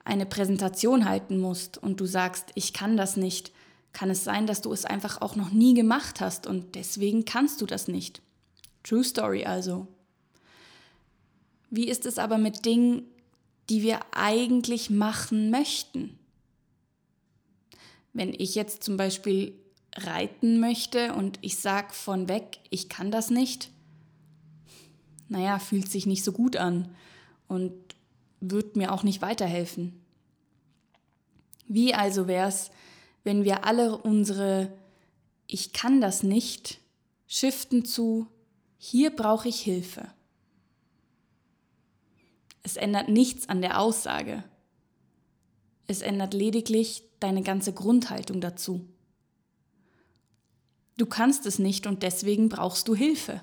eine 0.03 0.25
Präsentation 0.25 1.07
halten 1.07 1.39
musst 1.39 1.77
und 1.77 1.99
du 1.99 2.05
sagst, 2.05 2.47
ich 2.55 2.73
kann 2.73 2.97
das 2.97 3.15
nicht, 3.15 3.51
kann 3.93 4.09
es 4.09 4.23
sein, 4.23 4.47
dass 4.47 4.61
du 4.61 4.73
es 4.73 4.85
einfach 4.85 5.21
auch 5.21 5.35
noch 5.35 5.51
nie 5.51 5.73
gemacht 5.73 6.19
hast 6.19 6.47
und 6.47 6.75
deswegen 6.75 7.25
kannst 7.25 7.61
du 7.61 7.65
das 7.65 7.87
nicht. 7.87 8.21
True 8.83 9.03
Story 9.03 9.45
also. 9.45 9.87
Wie 11.69 11.87
ist 11.87 12.05
es 12.05 12.17
aber 12.17 12.37
mit 12.37 12.65
Dingen, 12.65 13.03
die 13.69 13.81
wir 13.81 13.99
eigentlich 14.11 14.89
machen 14.89 15.51
möchten? 15.51 16.19
Wenn 18.13 18.33
ich 18.33 18.55
jetzt 18.55 18.83
zum 18.83 18.95
Beispiel 18.97 19.59
reiten 19.95 20.59
möchte 20.59 21.13
und 21.13 21.39
ich 21.41 21.57
sage 21.57 21.93
von 21.93 22.27
weg, 22.27 22.59
ich 22.69 22.89
kann 22.89 23.11
das 23.11 23.29
nicht, 23.29 23.69
naja, 25.29 25.59
fühlt 25.59 25.89
sich 25.89 26.05
nicht 26.05 26.23
so 26.23 26.31
gut 26.31 26.55
an 26.55 26.95
und 27.47 27.73
wird 28.39 28.75
mir 28.75 28.91
auch 28.91 29.03
nicht 29.03 29.21
weiterhelfen. 29.21 29.99
Wie 31.67 31.93
also 31.93 32.27
wäre 32.27 32.49
es, 32.49 32.71
wenn 33.23 33.43
wir 33.43 33.65
alle 33.65 33.97
unsere 33.97 34.71
Ich 35.47 35.73
kann 35.73 36.01
das 36.01 36.23
nicht 36.23 36.79
shiften 37.27 37.85
zu 37.85 38.27
Hier 38.77 39.15
brauche 39.15 39.47
ich 39.47 39.61
Hilfe? 39.61 40.07
Es 42.63 42.75
ändert 42.75 43.09
nichts 43.09 43.49
an 43.49 43.61
der 43.61 43.79
Aussage. 43.79 44.43
Es 45.87 46.01
ändert 46.01 46.33
lediglich 46.33 47.03
deine 47.23 47.41
ganze 47.41 47.73
Grundhaltung 47.73 48.41
dazu. 48.41 48.87
Du 50.97 51.05
kannst 51.05 51.45
es 51.45 51.57
nicht 51.57 51.87
und 51.87 52.03
deswegen 52.03 52.49
brauchst 52.49 52.87
du 52.87 52.95
Hilfe. 52.95 53.41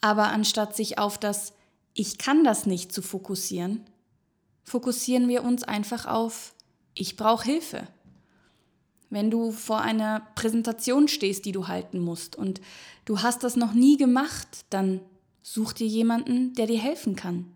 Aber 0.00 0.28
anstatt 0.28 0.74
sich 0.74 0.98
auf 0.98 1.18
das 1.18 1.52
Ich 1.92 2.18
kann 2.18 2.44
das 2.44 2.66
nicht 2.66 2.92
zu 2.92 3.02
fokussieren, 3.02 3.84
fokussieren 4.62 5.28
wir 5.28 5.42
uns 5.42 5.64
einfach 5.64 6.06
auf 6.06 6.54
Ich 6.94 7.16
brauche 7.16 7.44
Hilfe. 7.44 7.86
Wenn 9.10 9.30
du 9.30 9.50
vor 9.50 9.80
einer 9.80 10.20
Präsentation 10.36 11.08
stehst, 11.08 11.44
die 11.44 11.52
du 11.52 11.66
halten 11.66 11.98
musst 11.98 12.36
und 12.36 12.60
du 13.04 13.20
hast 13.20 13.42
das 13.42 13.56
noch 13.56 13.72
nie 13.72 13.96
gemacht, 13.96 14.64
dann 14.70 15.00
such 15.42 15.72
dir 15.72 15.86
jemanden, 15.86 16.54
der 16.54 16.66
dir 16.66 16.78
helfen 16.78 17.16
kann. 17.16 17.52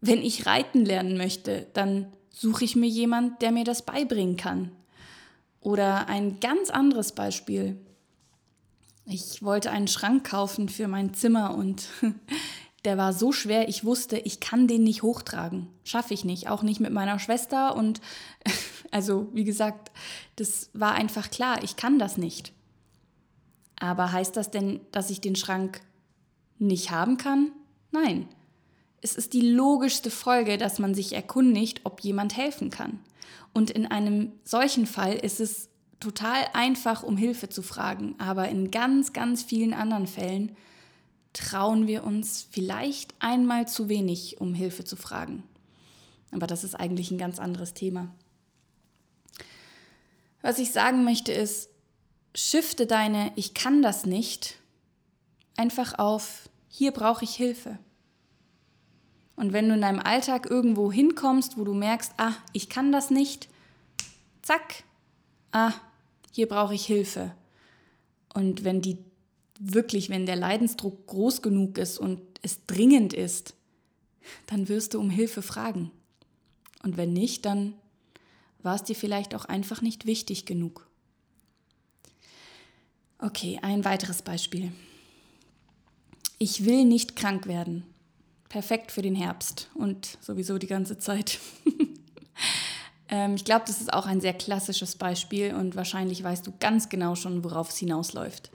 Wenn 0.00 0.22
ich 0.22 0.46
reiten 0.46 0.84
lernen 0.84 1.16
möchte, 1.16 1.66
dann 1.72 2.12
suche 2.38 2.64
ich 2.64 2.76
mir 2.76 2.88
jemanden, 2.88 3.36
der 3.40 3.50
mir 3.50 3.64
das 3.64 3.82
beibringen 3.82 4.36
kann. 4.36 4.70
Oder 5.60 6.08
ein 6.08 6.38
ganz 6.38 6.70
anderes 6.70 7.12
Beispiel. 7.12 7.76
Ich 9.04 9.42
wollte 9.42 9.72
einen 9.72 9.88
Schrank 9.88 10.24
kaufen 10.24 10.68
für 10.68 10.86
mein 10.86 11.14
Zimmer 11.14 11.56
und 11.56 11.88
der 12.84 12.96
war 12.96 13.12
so 13.12 13.32
schwer, 13.32 13.68
ich 13.68 13.84
wusste, 13.84 14.18
ich 14.18 14.38
kann 14.38 14.68
den 14.68 14.84
nicht 14.84 15.02
hochtragen. 15.02 15.66
Schaffe 15.82 16.14
ich 16.14 16.24
nicht, 16.24 16.48
auch 16.48 16.62
nicht 16.62 16.78
mit 16.78 16.92
meiner 16.92 17.18
Schwester. 17.18 17.74
Und 17.74 18.00
also, 18.92 19.28
wie 19.32 19.44
gesagt, 19.44 19.90
das 20.36 20.70
war 20.74 20.92
einfach 20.92 21.30
klar, 21.30 21.64
ich 21.64 21.74
kann 21.74 21.98
das 21.98 22.18
nicht. 22.18 22.52
Aber 23.80 24.12
heißt 24.12 24.36
das 24.36 24.52
denn, 24.52 24.80
dass 24.92 25.10
ich 25.10 25.20
den 25.20 25.34
Schrank 25.34 25.80
nicht 26.58 26.92
haben 26.92 27.16
kann? 27.16 27.50
Nein. 27.90 28.28
Es 29.00 29.14
ist 29.14 29.32
die 29.32 29.48
logischste 29.48 30.10
Folge, 30.10 30.58
dass 30.58 30.78
man 30.78 30.94
sich 30.94 31.12
erkundigt, 31.12 31.82
ob 31.84 32.00
jemand 32.00 32.36
helfen 32.36 32.70
kann. 32.70 33.00
Und 33.52 33.70
in 33.70 33.86
einem 33.86 34.32
solchen 34.44 34.86
Fall 34.86 35.14
ist 35.14 35.40
es 35.40 35.68
total 36.00 36.46
einfach, 36.52 37.02
um 37.02 37.16
Hilfe 37.16 37.48
zu 37.48 37.62
fragen, 37.62 38.14
aber 38.18 38.48
in 38.48 38.70
ganz, 38.70 39.12
ganz 39.12 39.42
vielen 39.42 39.74
anderen 39.74 40.06
Fällen 40.06 40.56
trauen 41.32 41.86
wir 41.86 42.04
uns 42.04 42.46
vielleicht 42.50 43.14
einmal 43.18 43.68
zu 43.68 43.88
wenig, 43.88 44.40
um 44.40 44.54
Hilfe 44.54 44.84
zu 44.84 44.96
fragen. 44.96 45.42
Aber 46.30 46.46
das 46.46 46.64
ist 46.64 46.74
eigentlich 46.74 47.10
ein 47.10 47.18
ganz 47.18 47.38
anderes 47.38 47.74
Thema. 47.74 48.08
Was 50.42 50.58
ich 50.58 50.72
sagen 50.72 51.04
möchte 51.04 51.32
ist, 51.32 51.68
shifte 52.34 52.86
deine 52.86 53.32
Ich 53.34 53.54
kann 53.54 53.82
das 53.82 54.06
nicht 54.06 54.58
einfach 55.56 55.98
auf 55.98 56.48
Hier 56.68 56.92
brauche 56.92 57.24
ich 57.24 57.34
Hilfe. 57.34 57.78
Und 59.38 59.52
wenn 59.52 59.68
du 59.68 59.76
in 59.76 59.82
deinem 59.82 60.00
Alltag 60.00 60.50
irgendwo 60.50 60.90
hinkommst, 60.90 61.56
wo 61.56 61.62
du 61.62 61.72
merkst, 61.72 62.12
ah, 62.16 62.34
ich 62.52 62.68
kann 62.68 62.90
das 62.90 63.08
nicht, 63.08 63.48
zack, 64.42 64.82
ah, 65.52 65.72
hier 66.32 66.48
brauche 66.48 66.74
ich 66.74 66.84
Hilfe. 66.86 67.32
Und 68.34 68.64
wenn 68.64 68.80
die 68.80 68.98
wirklich, 69.60 70.10
wenn 70.10 70.26
der 70.26 70.34
Leidensdruck 70.34 71.06
groß 71.06 71.40
genug 71.40 71.78
ist 71.78 71.98
und 71.98 72.20
es 72.42 72.66
dringend 72.66 73.12
ist, 73.12 73.54
dann 74.46 74.68
wirst 74.68 74.94
du 74.94 74.98
um 74.98 75.08
Hilfe 75.08 75.40
fragen. 75.40 75.92
Und 76.82 76.96
wenn 76.96 77.12
nicht, 77.12 77.44
dann 77.44 77.74
war 78.64 78.74
es 78.74 78.82
dir 78.82 78.96
vielleicht 78.96 79.36
auch 79.36 79.44
einfach 79.44 79.82
nicht 79.82 80.04
wichtig 80.04 80.46
genug. 80.46 80.88
Okay, 83.20 83.60
ein 83.62 83.84
weiteres 83.84 84.22
Beispiel. 84.22 84.72
Ich 86.38 86.64
will 86.64 86.84
nicht 86.84 87.14
krank 87.14 87.46
werden. 87.46 87.84
Perfekt 88.48 88.92
für 88.92 89.02
den 89.02 89.14
Herbst 89.14 89.68
und 89.74 90.18
sowieso 90.20 90.58
die 90.58 90.66
ganze 90.66 90.98
Zeit. 90.98 91.38
ähm, 93.08 93.34
ich 93.34 93.44
glaube, 93.44 93.64
das 93.66 93.80
ist 93.80 93.92
auch 93.92 94.06
ein 94.06 94.20
sehr 94.20 94.32
klassisches 94.32 94.96
Beispiel 94.96 95.54
und 95.54 95.76
wahrscheinlich 95.76 96.22
weißt 96.22 96.46
du 96.46 96.52
ganz 96.58 96.88
genau 96.88 97.14
schon, 97.14 97.44
worauf 97.44 97.70
es 97.70 97.76
hinausläuft. 97.76 98.50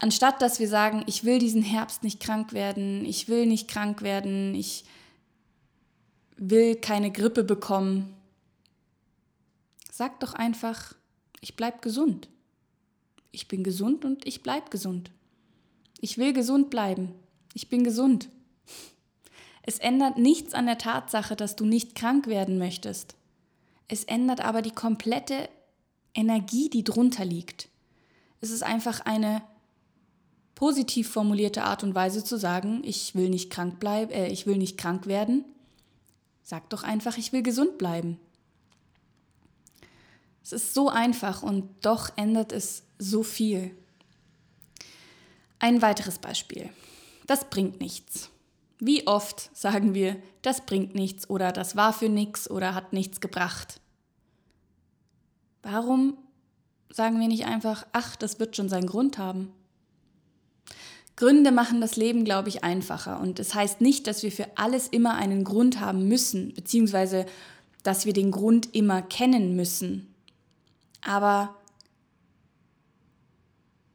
Anstatt 0.00 0.40
dass 0.40 0.58
wir 0.58 0.68
sagen, 0.68 1.04
ich 1.06 1.24
will 1.24 1.38
diesen 1.38 1.62
Herbst 1.62 2.02
nicht 2.02 2.20
krank 2.20 2.52
werden, 2.52 3.04
ich 3.04 3.28
will 3.28 3.46
nicht 3.46 3.68
krank 3.68 4.02
werden, 4.02 4.54
ich 4.54 4.84
will 6.36 6.74
keine 6.74 7.12
Grippe 7.12 7.44
bekommen, 7.44 8.16
sag 9.92 10.18
doch 10.20 10.32
einfach, 10.32 10.94
ich 11.42 11.54
bleib 11.54 11.82
gesund. 11.82 12.28
Ich 13.32 13.46
bin 13.46 13.62
gesund 13.62 14.04
und 14.04 14.26
ich 14.26 14.42
bleib 14.42 14.70
gesund. 14.70 15.10
Ich 16.00 16.16
will 16.16 16.32
gesund 16.32 16.70
bleiben. 16.70 17.12
Ich 17.52 17.68
bin 17.68 17.84
gesund. 17.84 18.30
Es 19.70 19.78
ändert 19.78 20.18
nichts 20.18 20.52
an 20.52 20.66
der 20.66 20.78
Tatsache, 20.78 21.36
dass 21.36 21.54
du 21.54 21.64
nicht 21.64 21.94
krank 21.94 22.26
werden 22.26 22.58
möchtest. 22.58 23.14
Es 23.86 24.02
ändert 24.02 24.40
aber 24.40 24.62
die 24.62 24.72
komplette 24.72 25.48
Energie, 26.12 26.68
die 26.68 26.82
drunter 26.82 27.24
liegt. 27.24 27.68
Es 28.40 28.50
ist 28.50 28.64
einfach 28.64 28.98
eine 29.06 29.42
positiv 30.56 31.08
formulierte 31.08 31.62
Art 31.62 31.84
und 31.84 31.94
Weise 31.94 32.24
zu 32.24 32.36
sagen, 32.36 32.82
ich 32.82 33.14
will 33.14 33.30
nicht 33.30 33.48
krank 33.48 33.78
bleiben, 33.78 34.10
äh, 34.10 34.26
ich 34.26 34.44
will 34.44 34.56
nicht 34.58 34.76
krank 34.76 35.06
werden. 35.06 35.44
Sag 36.42 36.68
doch 36.70 36.82
einfach, 36.82 37.16
ich 37.16 37.32
will 37.32 37.44
gesund 37.44 37.78
bleiben. 37.78 38.18
Es 40.42 40.50
ist 40.50 40.74
so 40.74 40.88
einfach 40.88 41.44
und 41.44 41.68
doch 41.82 42.10
ändert 42.16 42.50
es 42.50 42.82
so 42.98 43.22
viel. 43.22 43.70
Ein 45.60 45.80
weiteres 45.80 46.18
Beispiel. 46.18 46.70
Das 47.28 47.48
bringt 47.48 47.80
nichts. 47.80 48.30
Wie 48.80 49.06
oft 49.06 49.54
sagen 49.54 49.94
wir, 49.94 50.16
das 50.40 50.64
bringt 50.64 50.94
nichts 50.94 51.28
oder 51.28 51.52
das 51.52 51.76
war 51.76 51.92
für 51.92 52.08
nichts 52.08 52.50
oder 52.50 52.74
hat 52.74 52.94
nichts 52.94 53.20
gebracht? 53.20 53.80
Warum 55.62 56.16
sagen 56.90 57.20
wir 57.20 57.28
nicht 57.28 57.44
einfach, 57.44 57.86
ach, 57.92 58.16
das 58.16 58.40
wird 58.40 58.56
schon 58.56 58.70
seinen 58.70 58.86
Grund 58.86 59.18
haben? 59.18 59.52
Gründe 61.16 61.52
machen 61.52 61.82
das 61.82 61.96
Leben, 61.96 62.24
glaube 62.24 62.48
ich, 62.48 62.64
einfacher. 62.64 63.20
Und 63.20 63.38
es 63.38 63.48
das 63.48 63.54
heißt 63.54 63.80
nicht, 63.82 64.06
dass 64.06 64.22
wir 64.22 64.32
für 64.32 64.46
alles 64.56 64.88
immer 64.88 65.16
einen 65.16 65.44
Grund 65.44 65.78
haben 65.78 66.08
müssen, 66.08 66.54
beziehungsweise 66.54 67.26
dass 67.82 68.06
wir 68.06 68.14
den 68.14 68.30
Grund 68.30 68.74
immer 68.74 69.02
kennen 69.02 69.54
müssen. 69.54 70.14
Aber 71.02 71.54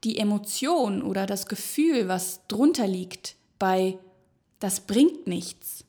die 0.03 0.19
Emotion 0.19 1.01
oder 1.01 1.25
das 1.25 1.47
Gefühl, 1.47 2.07
was 2.07 2.41
drunter 2.47 2.85
liegt 2.85 3.35
bei 3.57 3.97
das 4.59 4.81
bringt 4.81 5.27
nichts, 5.27 5.85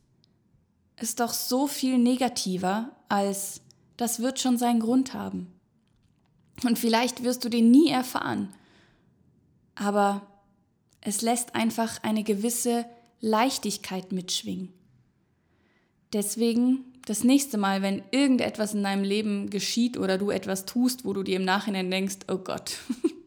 ist 1.01 1.21
doch 1.21 1.33
so 1.33 1.67
viel 1.67 1.99
negativer 1.99 2.91
als 3.09 3.61
das 3.97 4.21
wird 4.21 4.41
schon 4.41 4.59
seinen 4.59 4.81
Grund 4.81 5.15
haben. 5.15 5.47
Und 6.65 6.79
vielleicht 6.79 7.23
wirst 7.23 7.45
du 7.45 7.49
den 7.49 7.71
nie 7.71 7.91
erfahren. 7.91 8.53
Aber 9.75 10.27
es 11.01 11.23
lässt 11.23 11.55
einfach 11.55 12.03
eine 12.03 12.25
gewisse 12.25 12.87
Leichtigkeit 13.21 14.13
mitschwingen. 14.13 14.73
Deswegen 16.13 16.85
das 17.07 17.25
nächste 17.25 17.59
Mal, 17.59 17.83
wenn 17.83 18.03
irgendetwas 18.11 18.75
in 18.75 18.83
deinem 18.83 19.05
Leben 19.05 19.51
geschieht 19.51 19.97
oder 19.97 20.19
du 20.19 20.31
etwas 20.31 20.65
tust, 20.65 21.05
wo 21.05 21.13
du 21.13 21.23
dir 21.23 21.37
im 21.37 21.45
Nachhinein 21.45 21.91
denkst, 21.91 22.19
oh 22.29 22.39
Gott, 22.39 22.79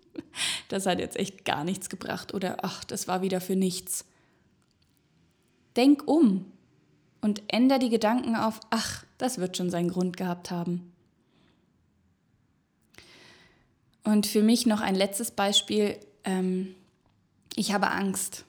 das 0.69 0.85
hat 0.85 0.99
jetzt 0.99 1.17
echt 1.17 1.45
gar 1.45 1.63
nichts 1.63 1.89
gebracht 1.89 2.33
oder 2.33 2.57
ach, 2.63 2.83
das 2.83 3.07
war 3.07 3.21
wieder 3.21 3.41
für 3.41 3.55
nichts. 3.55 4.05
Denk 5.75 6.07
um 6.07 6.45
und 7.21 7.43
änder 7.47 7.79
die 7.79 7.89
Gedanken 7.89 8.35
auf, 8.35 8.59
ach, 8.69 9.05
das 9.17 9.37
wird 9.37 9.57
schon 9.57 9.69
seinen 9.69 9.89
Grund 9.89 10.17
gehabt 10.17 10.51
haben. 10.51 10.91
Und 14.03 14.25
für 14.25 14.41
mich 14.41 14.65
noch 14.65 14.81
ein 14.81 14.95
letztes 14.95 15.31
Beispiel. 15.31 15.97
Ähm, 16.23 16.73
ich 17.55 17.73
habe 17.73 17.91
Angst. 17.91 18.45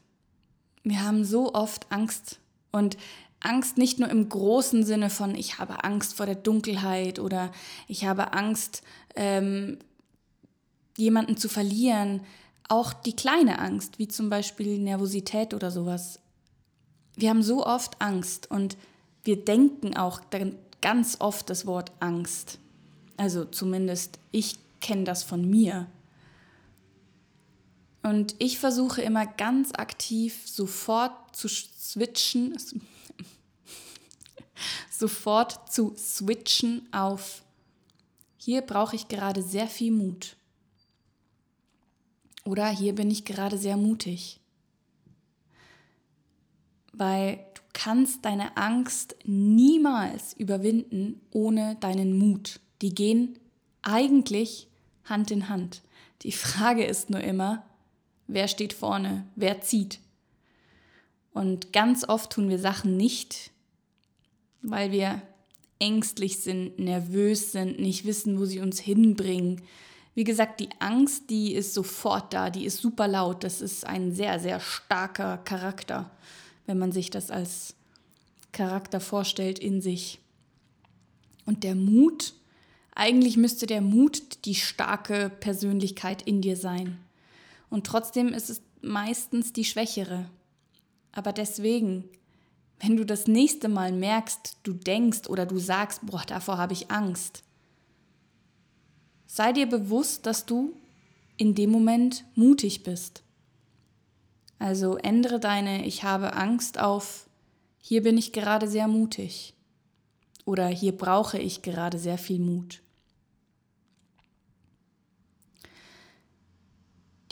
Wir 0.84 1.04
haben 1.04 1.24
so 1.24 1.52
oft 1.52 1.90
Angst. 1.90 2.38
Und 2.70 2.96
Angst 3.40 3.78
nicht 3.78 3.98
nur 3.98 4.08
im 4.08 4.28
großen 4.28 4.84
Sinne 4.84 5.10
von, 5.10 5.34
ich 5.34 5.58
habe 5.58 5.84
Angst 5.84 6.14
vor 6.14 6.26
der 6.26 6.34
Dunkelheit 6.34 7.18
oder 7.18 7.50
ich 7.88 8.04
habe 8.04 8.32
Angst, 8.32 8.82
ähm, 9.16 9.78
jemanden 10.96 11.36
zu 11.36 11.48
verlieren. 11.48 12.22
Auch 12.68 12.92
die 12.92 13.16
kleine 13.16 13.58
Angst, 13.58 13.98
wie 13.98 14.08
zum 14.08 14.30
Beispiel 14.30 14.78
Nervosität 14.78 15.54
oder 15.54 15.70
sowas. 15.70 16.20
Wir 17.20 17.28
haben 17.28 17.42
so 17.42 17.66
oft 17.66 18.00
Angst 18.00 18.50
und 18.50 18.78
wir 19.24 19.44
denken 19.44 19.94
auch 19.94 20.22
ganz 20.80 21.16
oft 21.20 21.50
das 21.50 21.66
Wort 21.66 21.92
Angst. 22.00 22.58
Also 23.18 23.44
zumindest 23.44 24.18
ich 24.32 24.58
kenne 24.80 25.04
das 25.04 25.22
von 25.22 25.48
mir. 25.48 25.86
Und 28.02 28.34
ich 28.38 28.58
versuche 28.58 29.02
immer 29.02 29.26
ganz 29.26 29.72
aktiv 29.74 30.48
sofort 30.48 31.36
zu 31.36 31.46
switchen, 31.46 32.56
sofort 34.90 35.70
zu 35.70 35.94
switchen 35.98 36.88
auf, 36.90 37.42
hier 38.38 38.62
brauche 38.62 38.96
ich 38.96 39.08
gerade 39.08 39.42
sehr 39.42 39.68
viel 39.68 39.92
Mut. 39.92 40.36
Oder 42.46 42.70
hier 42.70 42.94
bin 42.94 43.10
ich 43.10 43.26
gerade 43.26 43.58
sehr 43.58 43.76
mutig. 43.76 44.39
Weil 46.92 47.37
du 47.54 47.61
kannst 47.73 48.25
deine 48.25 48.56
Angst 48.56 49.16
niemals 49.25 50.32
überwinden 50.35 51.20
ohne 51.30 51.76
deinen 51.80 52.18
Mut. 52.18 52.61
Die 52.82 52.94
gehen 52.94 53.38
eigentlich 53.82 54.68
Hand 55.04 55.30
in 55.30 55.49
Hand. 55.49 55.82
Die 56.23 56.32
Frage 56.32 56.85
ist 56.85 57.11
nur 57.11 57.20
immer, 57.20 57.64
wer 58.26 58.49
steht 58.49 58.73
vorne, 58.73 59.26
wer 59.37 59.61
zieht. 59.61 59.99
Und 61.32 61.73
ganz 61.73 62.09
oft 62.09 62.32
tun 62.32 62.49
wir 62.49 62.59
Sachen 62.59 62.97
nicht, 62.97 63.50
weil 64.62 64.92
wir 64.92 65.23
ängstlich 65.78 66.40
sind, 66.40 66.78
nervös 66.78 67.52
sind, 67.52 67.80
nicht 67.80 68.04
wissen, 68.04 68.38
wo 68.38 68.44
sie 68.44 68.61
uns 68.61 68.78
hinbringen. 68.78 69.62
Wie 70.14 70.25
gesagt, 70.25 70.61
die 70.61 70.68
Angst, 70.80 71.30
die 71.30 71.54
ist 71.54 71.73
sofort 71.73 72.35
da, 72.35 72.50
die 72.50 72.66
ist 72.66 72.78
super 72.78 73.09
laut. 73.09 73.44
Das 73.44 73.61
ist 73.61 73.87
ein 73.87 74.12
sehr, 74.12 74.38
sehr 74.38 74.61
starker 74.61 75.38
Charakter, 75.38 76.11
wenn 76.66 76.78
man 76.78 76.92
sich 76.92 77.10
das 77.10 77.30
als 77.30 77.74
Charakter 78.52 79.00
vorstellt 79.00 79.58
in 79.58 79.80
sich. 79.80 80.18
Und 81.46 81.64
der 81.64 81.74
Mut, 81.74 82.34
eigentlich 82.94 83.36
müsste 83.36 83.66
der 83.66 83.80
Mut 83.80 84.44
die 84.44 84.54
starke 84.54 85.30
Persönlichkeit 85.40 86.22
in 86.22 86.42
dir 86.42 86.56
sein. 86.56 86.98
Und 87.70 87.86
trotzdem 87.86 88.28
ist 88.28 88.50
es 88.50 88.62
meistens 88.82 89.52
die 89.52 89.64
schwächere. 89.64 90.28
Aber 91.12 91.32
deswegen 91.32 92.04
wenn 92.80 92.96
du 92.96 93.04
das 93.04 93.26
nächste 93.26 93.68
Mal 93.68 93.92
merkst, 93.92 94.56
du 94.62 94.72
denkst 94.72 95.28
oder 95.28 95.44
du 95.44 95.58
sagst, 95.58 96.00
boah, 96.06 96.22
davor 96.26 96.56
habe 96.56 96.72
ich 96.72 96.90
Angst, 96.90 97.44
sei 99.26 99.52
dir 99.52 99.66
bewusst, 99.66 100.24
dass 100.24 100.46
du 100.46 100.74
in 101.36 101.54
dem 101.54 101.70
Moment 101.70 102.24
mutig 102.34 102.82
bist. 102.82 103.22
Also 104.60 104.98
ändere 104.98 105.40
deine 105.40 105.86
Ich 105.86 106.04
habe 106.04 106.34
Angst 106.34 106.78
auf 106.78 107.26
Hier 107.80 108.02
bin 108.02 108.18
ich 108.18 108.32
gerade 108.32 108.68
sehr 108.68 108.88
mutig 108.88 109.54
oder 110.44 110.68
Hier 110.68 110.96
brauche 110.96 111.38
ich 111.38 111.62
gerade 111.62 111.98
sehr 111.98 112.18
viel 112.18 112.40
Mut. 112.40 112.82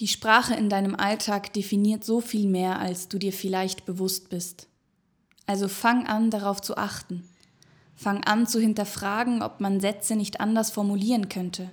Die 0.00 0.08
Sprache 0.08 0.54
in 0.54 0.70
deinem 0.70 0.94
Alltag 0.94 1.52
definiert 1.52 2.02
so 2.02 2.20
viel 2.22 2.48
mehr, 2.48 2.78
als 2.78 3.08
du 3.08 3.18
dir 3.18 3.32
vielleicht 3.32 3.84
bewusst 3.84 4.30
bist. 4.30 4.66
Also 5.46 5.68
fang 5.68 6.06
an, 6.06 6.30
darauf 6.30 6.62
zu 6.62 6.78
achten. 6.78 7.28
Fang 7.94 8.24
an 8.24 8.46
zu 8.46 8.58
hinterfragen, 8.58 9.42
ob 9.42 9.60
man 9.60 9.80
Sätze 9.80 10.16
nicht 10.16 10.40
anders 10.40 10.70
formulieren 10.70 11.28
könnte. 11.28 11.68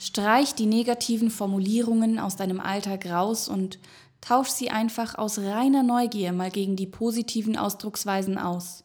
Streich 0.00 0.56
die 0.56 0.66
negativen 0.66 1.30
Formulierungen 1.30 2.18
aus 2.18 2.34
deinem 2.34 2.58
Alltag 2.58 3.06
raus 3.06 3.46
und 3.46 3.78
tausch 4.22 4.48
sie 4.48 4.70
einfach 4.70 5.16
aus 5.16 5.38
reiner 5.38 5.82
Neugier 5.82 6.32
mal 6.32 6.50
gegen 6.50 6.76
die 6.76 6.86
positiven 6.86 7.58
Ausdrucksweisen 7.58 8.38
aus. 8.38 8.84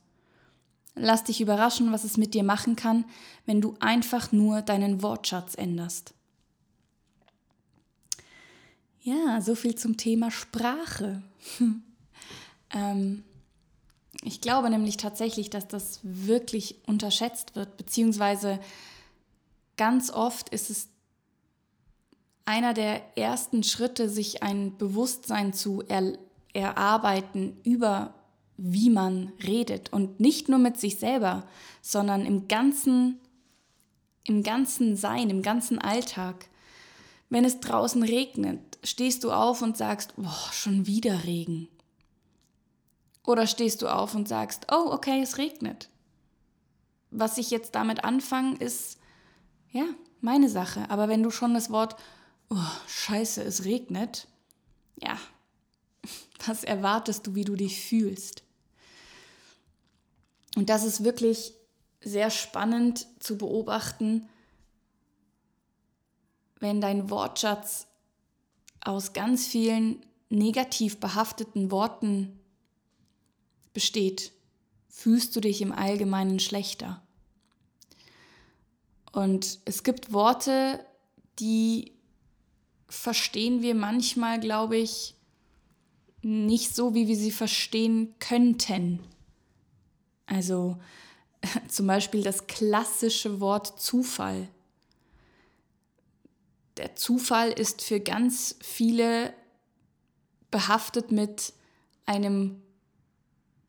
Lass 0.95 1.23
dich 1.23 1.39
überraschen, 1.39 1.93
was 1.93 2.03
es 2.03 2.17
mit 2.17 2.33
dir 2.33 2.43
machen 2.43 2.75
kann, 2.75 3.05
wenn 3.45 3.61
du 3.61 3.75
einfach 3.79 4.33
nur 4.33 4.61
deinen 4.61 5.01
Wortschatz 5.01 5.55
änderst. 5.55 6.13
Ja, 9.01 9.39
so 9.39 9.55
viel 9.55 9.75
zum 9.75 9.95
Thema 9.95 10.31
Sprache. 10.31 11.21
ähm, 12.73 13.23
ich 14.23 14.41
glaube 14.41 14.69
nämlich 14.69 14.97
tatsächlich, 14.97 15.49
dass 15.51 15.67
das 15.67 15.99
wirklich 16.01 16.79
unterschätzt 16.87 17.55
wird, 17.55 17.77
beziehungsweise 17.77 18.59
ganz 19.77 20.09
oft 20.09 20.49
ist 20.49 20.71
es 20.71 20.89
einer 22.47 22.73
der 22.73 23.17
ersten 23.17 23.63
Schritte, 23.63 24.09
sich 24.09 24.41
ein 24.41 24.77
Bewusstsein 24.77 25.53
zu 25.53 25.83
er 25.87 26.13
erarbeiten 26.53 27.57
über 27.63 28.13
wie 28.59 28.89
man 28.89 29.31
redet 29.45 29.93
und 29.93 30.19
nicht 30.19 30.49
nur 30.49 30.57
mit 30.57 30.79
sich 30.79 30.97
selber, 30.97 31.47
sondern 31.81 32.25
im 32.25 32.47
ganzen 32.47 33.19
im 34.23 34.43
ganzen 34.43 34.95
Sein, 34.97 35.29
im 35.29 35.41
ganzen 35.41 35.79
Alltag. 35.79 36.49
Wenn 37.29 37.45
es 37.45 37.59
draußen 37.59 38.03
regnet, 38.03 38.59
stehst 38.83 39.23
du 39.23 39.31
auf 39.31 39.61
und 39.61 39.77
sagst, 39.77 40.15
boah, 40.15 40.49
schon 40.51 40.85
wieder 40.85 41.23
Regen. 41.23 41.67
Oder 43.25 43.47
stehst 43.47 43.81
du 43.81 43.87
auf 43.87 44.15
und 44.15 44.27
sagst, 44.27 44.67
oh, 44.71 44.91
okay, 44.91 45.21
es 45.21 45.37
regnet. 45.37 45.89
Was 47.11 47.37
ich 47.37 47.51
jetzt 47.51 47.75
damit 47.75 48.03
anfange, 48.03 48.57
ist, 48.57 48.99
ja, 49.71 49.85
meine 50.21 50.49
Sache. 50.49 50.89
Aber 50.89 51.07
wenn 51.07 51.23
du 51.23 51.31
schon 51.31 51.53
das 51.53 51.69
Wort, 51.69 51.95
oh, 52.49 52.71
scheiße, 52.87 53.43
es 53.43 53.65
regnet, 53.65 54.27
ja, 55.01 55.17
was 56.45 56.63
erwartest 56.63 57.27
du, 57.27 57.35
wie 57.35 57.45
du 57.45 57.55
dich 57.55 57.81
fühlst? 57.81 58.43
Und 60.55 60.69
das 60.69 60.83
ist 60.83 61.03
wirklich 61.03 61.53
sehr 62.01 62.29
spannend 62.29 63.07
zu 63.19 63.37
beobachten, 63.37 64.27
wenn 66.59 66.81
dein 66.81 67.09
Wortschatz 67.09 67.87
aus 68.81 69.13
ganz 69.13 69.45
vielen 69.45 70.03
negativ 70.29 70.99
behafteten 70.99 71.71
Worten 71.71 72.39
besteht, 73.73 74.31
fühlst 74.87 75.35
du 75.35 75.41
dich 75.41 75.61
im 75.61 75.71
Allgemeinen 75.71 76.39
schlechter. 76.39 77.03
Und 79.11 79.59
es 79.65 79.83
gibt 79.83 80.13
Worte, 80.13 80.83
die 81.39 81.96
verstehen 82.87 83.61
wir 83.61 83.75
manchmal, 83.75 84.39
glaube 84.39 84.77
ich, 84.77 85.15
nicht 86.21 86.75
so, 86.75 86.93
wie 86.93 87.07
wir 87.07 87.15
sie 87.15 87.31
verstehen 87.31 88.15
könnten. 88.19 88.99
Also 90.25 90.77
zum 91.67 91.87
Beispiel 91.87 92.23
das 92.23 92.47
klassische 92.47 93.39
Wort 93.39 93.79
Zufall. 93.79 94.47
Der 96.77 96.95
Zufall 96.95 97.51
ist 97.51 97.81
für 97.81 97.99
ganz 97.99 98.55
viele 98.61 99.33
behaftet 100.51 101.11
mit 101.11 101.53
einem 102.05 102.61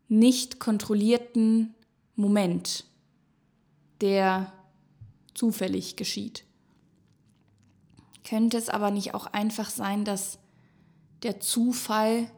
nicht 0.09 0.59
kontrollierten 0.59 1.74
Moment, 2.16 2.85
der 4.00 4.52
zufällig 5.35 5.96
geschieht. 5.96 6.44
Könnte 8.28 8.58
es 8.58 8.68
aber 8.68 8.90
nicht 8.90 9.14
auch 9.14 9.26
einfach 9.26 9.70
sein, 9.70 10.04
dass 10.04 10.38
der 11.22 11.40
Zufall 11.40 12.30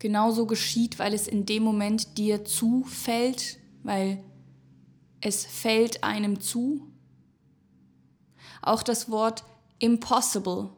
genauso 0.00 0.46
geschieht, 0.46 0.98
weil 0.98 1.14
es 1.14 1.28
in 1.28 1.46
dem 1.46 1.62
Moment 1.62 2.18
dir 2.18 2.44
zufällt, 2.44 3.58
weil 3.84 4.24
es 5.20 5.46
fällt 5.46 6.02
einem 6.02 6.40
zu? 6.40 6.80
Auch 8.60 8.82
das 8.82 9.08
Wort 9.08 9.44
impossible. 9.78 10.70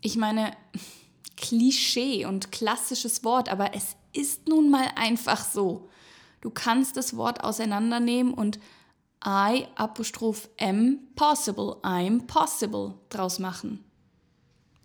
Ich 0.00 0.16
meine, 0.16 0.56
Klischee 1.36 2.24
und 2.24 2.52
klassisches 2.52 3.24
Wort, 3.24 3.50
aber 3.50 3.74
es 3.74 3.94
ist 4.14 4.48
nun 4.48 4.70
mal 4.70 4.90
einfach 4.96 5.44
so. 5.44 5.90
Du 6.40 6.48
kannst 6.48 6.96
das 6.96 7.14
Wort 7.18 7.44
auseinandernehmen 7.44 8.32
und 8.32 8.58
I 9.24 9.66
apostroph 9.76 10.48
M 10.56 11.00
possible, 11.16 11.76
I'm 11.82 12.26
possible 12.26 12.94
draus 13.08 13.38
machen. 13.38 13.84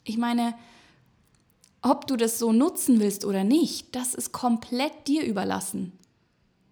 Ich 0.04 0.18
meine, 0.18 0.56
ob 1.82 2.08
du 2.08 2.16
das 2.16 2.40
so 2.40 2.52
nutzen 2.52 3.00
willst 3.00 3.26
oder 3.26 3.44
nicht, 3.44 3.96
das 3.96 4.14
ist 4.14 4.32
komplett 4.32 5.08
dir 5.08 5.24
überlassen. 5.24 5.94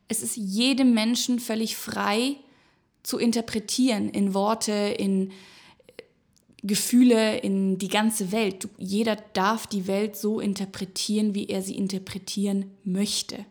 Es 0.07 0.23
ist 0.23 0.35
jedem 0.37 0.93
Menschen 0.93 1.39
völlig 1.39 1.77
frei 1.77 2.37
zu 3.03 3.17
interpretieren 3.17 4.09
in 4.09 4.33
Worte, 4.33 4.71
in 4.71 5.31
Gefühle 6.61 7.37
in 7.37 7.77
die 7.77 7.87
ganze 7.87 8.31
Welt. 8.31 8.67
Jeder 8.77 9.15
darf 9.15 9.65
die 9.65 9.87
Welt 9.87 10.15
so 10.15 10.39
interpretieren, 10.39 11.33
wie 11.33 11.47
er 11.47 11.61
sie 11.61 11.75
interpretieren 11.75 12.71
möchte. 12.83 13.45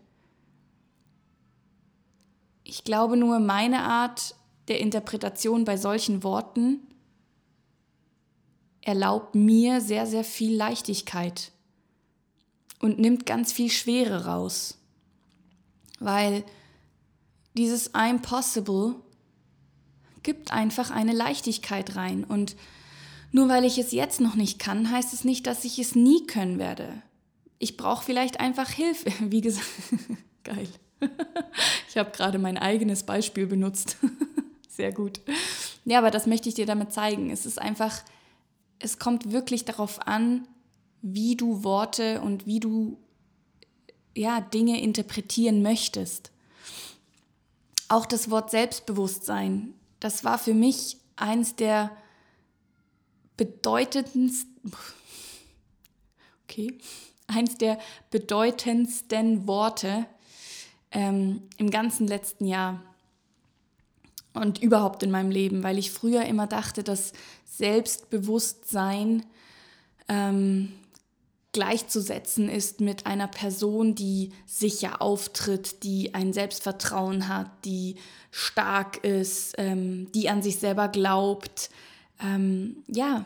Ich 2.68 2.84
glaube 2.84 3.16
nur, 3.16 3.38
meine 3.38 3.80
Art 3.80 4.34
der 4.68 4.78
Interpretation 4.78 5.64
bei 5.64 5.78
solchen 5.78 6.22
Worten 6.22 6.80
erlaubt 8.82 9.34
mir 9.34 9.80
sehr, 9.80 10.06
sehr 10.06 10.22
viel 10.22 10.54
Leichtigkeit 10.54 11.52
und 12.78 12.98
nimmt 12.98 13.24
ganz 13.24 13.52
viel 13.52 13.70
Schwere 13.70 14.26
raus. 14.26 14.76
Weil 15.98 16.44
dieses 17.56 17.94
I'm 17.94 18.20
possible 18.20 18.96
gibt 20.22 20.52
einfach 20.52 20.90
eine 20.90 21.14
Leichtigkeit 21.14 21.96
rein. 21.96 22.22
Und 22.22 22.54
nur 23.32 23.48
weil 23.48 23.64
ich 23.64 23.78
es 23.78 23.92
jetzt 23.92 24.20
noch 24.20 24.34
nicht 24.34 24.58
kann, 24.58 24.90
heißt 24.90 25.14
es 25.14 25.24
nicht, 25.24 25.46
dass 25.46 25.64
ich 25.64 25.78
es 25.78 25.94
nie 25.94 26.26
können 26.26 26.58
werde. 26.58 27.02
Ich 27.58 27.78
brauche 27.78 28.04
vielleicht 28.04 28.40
einfach 28.40 28.68
Hilfe. 28.68 29.10
Wie 29.30 29.40
gesagt, 29.40 29.66
geil. 30.44 30.68
Ich 31.88 31.96
habe 31.96 32.10
gerade 32.10 32.38
mein 32.38 32.58
eigenes 32.58 33.02
Beispiel 33.02 33.46
benutzt. 33.46 33.96
Sehr 34.68 34.92
gut. 34.92 35.20
Ja, 35.84 35.98
aber 35.98 36.10
das 36.10 36.26
möchte 36.26 36.48
ich 36.48 36.54
dir 36.54 36.66
damit 36.66 36.92
zeigen. 36.92 37.30
Es 37.30 37.46
ist 37.46 37.58
einfach, 37.58 38.02
es 38.78 38.98
kommt 38.98 39.32
wirklich 39.32 39.64
darauf 39.64 40.06
an, 40.06 40.46
wie 41.02 41.36
du 41.36 41.64
Worte 41.64 42.20
und 42.20 42.46
wie 42.46 42.60
du 42.60 42.98
ja, 44.14 44.40
Dinge 44.40 44.80
interpretieren 44.80 45.62
möchtest. 45.62 46.32
Auch 47.88 48.04
das 48.04 48.30
Wort 48.30 48.50
Selbstbewusstsein, 48.50 49.74
das 50.00 50.24
war 50.24 50.38
für 50.38 50.54
mich 50.54 50.98
eins 51.16 51.56
der 51.56 51.96
bedeutendsten, 53.36 54.72
okay, 56.44 56.78
eins 57.28 57.56
der 57.56 57.78
bedeutendsten 58.10 59.46
Worte 59.46 60.06
ähm, 60.90 61.42
im 61.56 61.70
ganzen 61.70 62.06
letzten 62.06 62.46
Jahr 62.46 62.82
und 64.34 64.62
überhaupt 64.62 65.02
in 65.02 65.10
meinem 65.10 65.30
Leben, 65.30 65.62
weil 65.62 65.78
ich 65.78 65.90
früher 65.90 66.24
immer 66.24 66.46
dachte, 66.46 66.82
dass 66.82 67.12
Selbstbewusstsein 67.44 69.24
ähm, 70.08 70.72
gleichzusetzen 71.52 72.48
ist 72.48 72.80
mit 72.80 73.06
einer 73.06 73.26
Person, 73.26 73.94
die 73.94 74.30
sicher 74.46 75.02
auftritt, 75.02 75.82
die 75.82 76.14
ein 76.14 76.32
Selbstvertrauen 76.32 77.28
hat, 77.28 77.50
die 77.64 77.96
stark 78.30 79.02
ist, 79.04 79.54
ähm, 79.58 80.10
die 80.12 80.28
an 80.28 80.42
sich 80.42 80.58
selber 80.58 80.88
glaubt. 80.88 81.70
Ähm, 82.22 82.84
ja, 82.86 83.24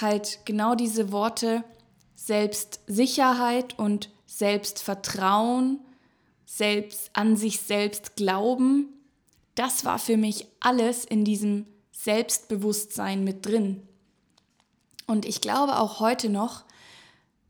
halt 0.00 0.40
genau 0.44 0.74
diese 0.74 1.10
Worte 1.10 1.64
Selbstsicherheit 2.14 3.78
und 3.78 4.10
Selbstvertrauen, 4.26 5.80
selbst 6.56 7.10
an 7.14 7.36
sich 7.36 7.62
selbst 7.62 8.14
glauben, 8.14 8.88
das 9.56 9.84
war 9.84 9.98
für 9.98 10.16
mich 10.16 10.46
alles 10.60 11.04
in 11.04 11.24
diesem 11.24 11.66
Selbstbewusstsein 11.90 13.24
mit 13.24 13.44
drin. 13.44 13.82
Und 15.08 15.24
ich 15.24 15.40
glaube 15.40 15.80
auch 15.80 15.98
heute 15.98 16.28
noch, 16.28 16.62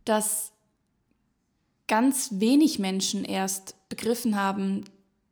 dass 0.06 0.52
ganz 1.86 2.30
wenig 2.32 2.78
Menschen 2.78 3.26
erst 3.26 3.74
begriffen 3.90 4.36
haben, 4.36 4.84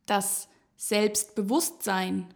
dass 0.05 0.49
Selbstbewusstsein 0.77 2.27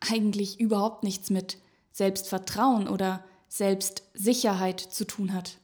eigentlich 0.00 0.58
überhaupt 0.58 1.04
nichts 1.04 1.30
mit 1.30 1.58
Selbstvertrauen 1.92 2.88
oder 2.88 3.24
Selbstsicherheit 3.48 4.80
zu 4.80 5.06
tun 5.06 5.32
hat. 5.32 5.58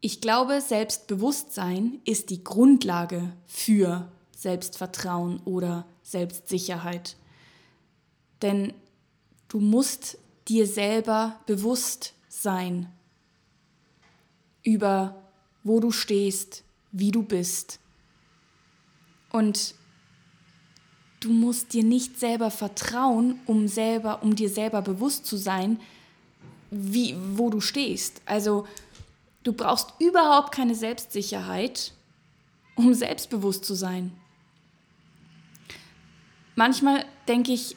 Ich 0.00 0.20
glaube, 0.20 0.60
Selbstbewusstsein 0.60 2.00
ist 2.04 2.30
die 2.30 2.44
Grundlage 2.44 3.32
für 3.46 4.10
Selbstvertrauen 4.36 5.40
oder 5.44 5.86
Selbstsicherheit. 6.02 7.16
Denn 8.40 8.72
du 9.48 9.58
musst 9.58 10.18
dir 10.46 10.68
selber 10.68 11.40
bewusst 11.46 12.14
sein, 12.28 12.92
über 14.62 15.16
wo 15.64 15.80
du 15.80 15.90
stehst, 15.90 16.62
wie 16.92 17.10
du 17.10 17.24
bist. 17.24 17.80
Und 19.30 19.74
du 21.20 21.30
musst 21.30 21.72
dir 21.72 21.82
nicht 21.82 22.20
selber 22.20 22.52
vertrauen, 22.52 23.40
um 23.46 23.66
selber, 23.66 24.22
um 24.22 24.36
dir 24.36 24.48
selber 24.48 24.80
bewusst 24.80 25.26
zu 25.26 25.36
sein, 25.36 25.80
wie, 26.70 27.16
wo 27.34 27.50
du 27.50 27.60
stehst. 27.60 28.22
Also 28.26 28.66
du 29.48 29.54
brauchst 29.54 29.94
überhaupt 29.98 30.52
keine 30.52 30.74
Selbstsicherheit, 30.74 31.94
um 32.74 32.92
selbstbewusst 32.92 33.64
zu 33.64 33.74
sein. 33.74 34.12
Manchmal 36.54 37.06
denke 37.28 37.52
ich 37.52 37.74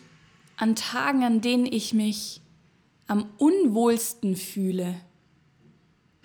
an 0.58 0.76
Tagen, 0.76 1.24
an 1.24 1.40
denen 1.40 1.66
ich 1.66 1.94
mich 1.94 2.42
am 3.08 3.30
unwohlsten 3.38 4.36
fühle, 4.36 5.00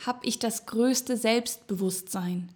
habe 0.05 0.27
ich 0.27 0.41
das 0.41 0.67
größte 0.67 1.17
Selbstbewusstsein, 1.17 2.49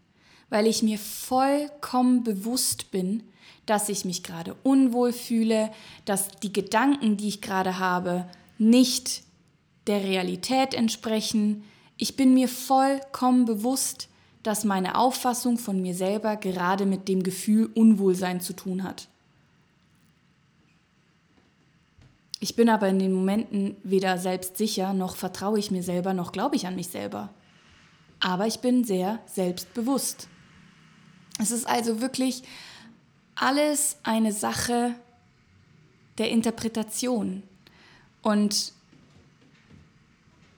weil 0.49 0.67
ich 0.67 0.83
mir 0.83 0.99
vollkommen 0.99 2.25
bewusst 2.25 2.91
bin, 2.91 3.23
dass 3.67 3.89
ich 3.89 4.05
mich 4.05 4.25
gerade 4.25 4.57
unwohl 4.65 5.13
fühle, 5.13 5.71
dass 6.07 6.29
die 6.43 6.53
Gedanken, 6.53 7.17
die 7.17 7.29
ich 7.29 7.41
gerade 7.41 7.79
habe, 7.79 8.29
nicht 8.59 9.23
der 9.87 10.03
Realität 10.03 10.75
entsprechen. 10.75 11.63
Ich 12.03 12.17
bin 12.17 12.33
mir 12.33 12.49
vollkommen 12.49 13.45
bewusst, 13.45 14.09
dass 14.43 14.65
meine 14.65 14.97
Auffassung 14.97 15.59
von 15.59 15.83
mir 15.83 15.95
selber 15.95 16.37
gerade 16.37 16.87
mit 16.87 17.09
dem 17.09 17.23
Gefühl 17.23 17.67
Unwohlsein 17.75 18.41
zu 18.41 18.55
tun 18.55 18.85
hat. 18.85 19.07
Ich 22.41 22.57
bin 22.57 22.71
aber 22.71 22.89
in 22.89 23.01
den 23.01 23.13
Momenten 23.13 23.77
weder 23.83 24.17
selbstsicher, 24.17 24.95
noch 24.95 25.15
vertraue 25.15 25.59
ich 25.59 25.71
mir 25.71 25.83
selber, 25.83 26.15
noch 26.15 26.33
glaube 26.33 26.57
ich 26.57 26.67
an 26.67 26.75
mich 26.75 26.89
selber. 26.89 27.29
Aber 28.19 28.47
ich 28.47 28.61
bin 28.61 28.83
sehr 28.83 29.19
selbstbewusst. 29.27 30.27
Es 31.39 31.51
ist 31.51 31.69
also 31.69 32.01
wirklich 32.01 32.45
alles 33.35 33.99
eine 34.05 34.33
Sache 34.33 34.95
der 36.17 36.31
Interpretation. 36.31 37.43
Und 38.23 38.73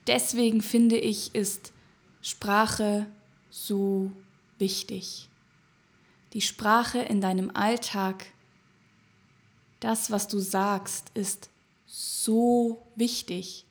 deswegen 0.07 0.63
finde 0.63 0.97
ich, 0.97 1.35
ist 1.35 1.73
Sprache 2.21 3.07
so 3.51 4.11
wichtig. 4.59 5.29
Die 6.33 6.41
Sprache 6.41 7.01
in 7.01 7.21
deinem 7.21 7.51
Alltag, 7.55 8.27
das, 9.81 10.11
was 10.11 10.29
du 10.29 10.39
sagst, 10.39 11.11
ist 11.15 11.51
so 11.87 12.83
wichtig. 12.97 13.67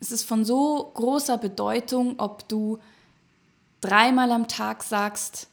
Es 0.00 0.12
ist 0.12 0.24
von 0.24 0.44
so 0.44 0.90
großer 0.94 1.38
Bedeutung, 1.38 2.14
ob 2.18 2.48
du 2.48 2.78
dreimal 3.80 4.30
am 4.30 4.48
Tag 4.48 4.82
sagst, 4.82 5.48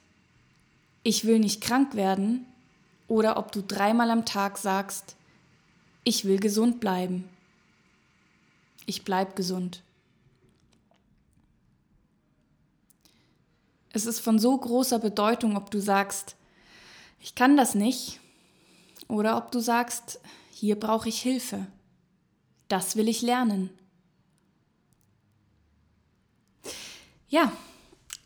ich 1.03 1.25
will 1.25 1.39
nicht 1.39 1.61
krank 1.61 1.95
werden, 1.95 2.45
oder 3.11 3.35
ob 3.35 3.51
du 3.51 3.61
dreimal 3.61 4.09
am 4.09 4.25
Tag 4.25 4.57
sagst, 4.57 5.17
ich 6.05 6.23
will 6.23 6.39
gesund 6.39 6.79
bleiben. 6.79 7.27
Ich 8.91 9.05
bleib 9.05 9.37
gesund. 9.37 9.83
Es 13.93 14.05
ist 14.05 14.19
von 14.19 14.37
so 14.37 14.57
großer 14.57 14.99
Bedeutung, 14.99 15.55
ob 15.55 15.71
du 15.71 15.79
sagst, 15.79 16.35
ich 17.21 17.33
kann 17.33 17.55
das 17.55 17.73
nicht, 17.73 18.19
oder 19.07 19.37
ob 19.37 19.49
du 19.49 19.61
sagst, 19.61 20.19
hier 20.51 20.77
brauche 20.77 21.07
ich 21.07 21.21
Hilfe. 21.21 21.67
Das 22.67 22.97
will 22.97 23.07
ich 23.07 23.21
lernen. 23.21 23.69
Ja, 27.29 27.53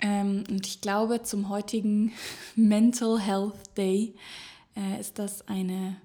ähm, 0.02 0.46
und 0.50 0.66
ich 0.66 0.82
glaube, 0.82 1.22
zum 1.22 1.50
heutigen 1.50 2.12
Mental 2.56 3.20
Health 3.20 3.78
Day 3.78 4.16
äh, 4.76 5.00
ist 5.00 5.20
das 5.20 5.48
eine 5.48 6.02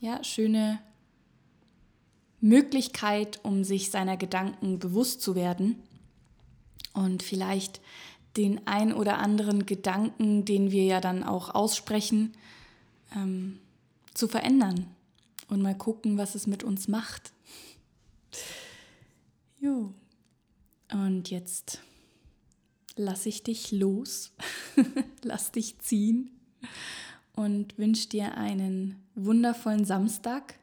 ja, 0.00 0.24
schöne 0.24 0.80
Möglichkeit, 2.40 3.40
um 3.42 3.64
sich 3.64 3.90
seiner 3.90 4.16
Gedanken 4.16 4.78
bewusst 4.78 5.20
zu 5.20 5.34
werden 5.34 5.76
und 6.92 7.22
vielleicht 7.22 7.80
den 8.36 8.66
ein 8.66 8.92
oder 8.92 9.18
anderen 9.18 9.66
Gedanken, 9.66 10.44
den 10.44 10.70
wir 10.70 10.84
ja 10.84 11.00
dann 11.00 11.22
auch 11.22 11.54
aussprechen, 11.54 12.32
ähm, 13.14 13.58
zu 14.14 14.28
verändern 14.28 14.86
und 15.48 15.62
mal 15.62 15.76
gucken, 15.76 16.16
was 16.16 16.34
es 16.34 16.46
mit 16.46 16.62
uns 16.62 16.88
macht. 16.88 17.32
Jo. 19.60 19.92
Und 20.92 21.30
jetzt 21.30 21.80
lasse 22.96 23.28
ich 23.28 23.42
dich 23.42 23.72
los, 23.72 24.32
lass 25.22 25.52
dich 25.52 25.78
ziehen 25.78 26.30
und 27.34 27.78
wünsche 27.78 28.08
dir 28.08 28.36
einen 28.36 28.96
wundervollen 29.14 29.84
Samstag. 29.84 30.59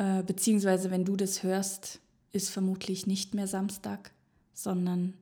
Äh, 0.00 0.22
beziehungsweise, 0.22 0.90
wenn 0.90 1.04
du 1.04 1.14
das 1.14 1.42
hörst, 1.42 2.00
ist 2.32 2.48
vermutlich 2.48 3.06
nicht 3.06 3.34
mehr 3.34 3.46
Samstag, 3.46 4.12
sondern 4.54 5.12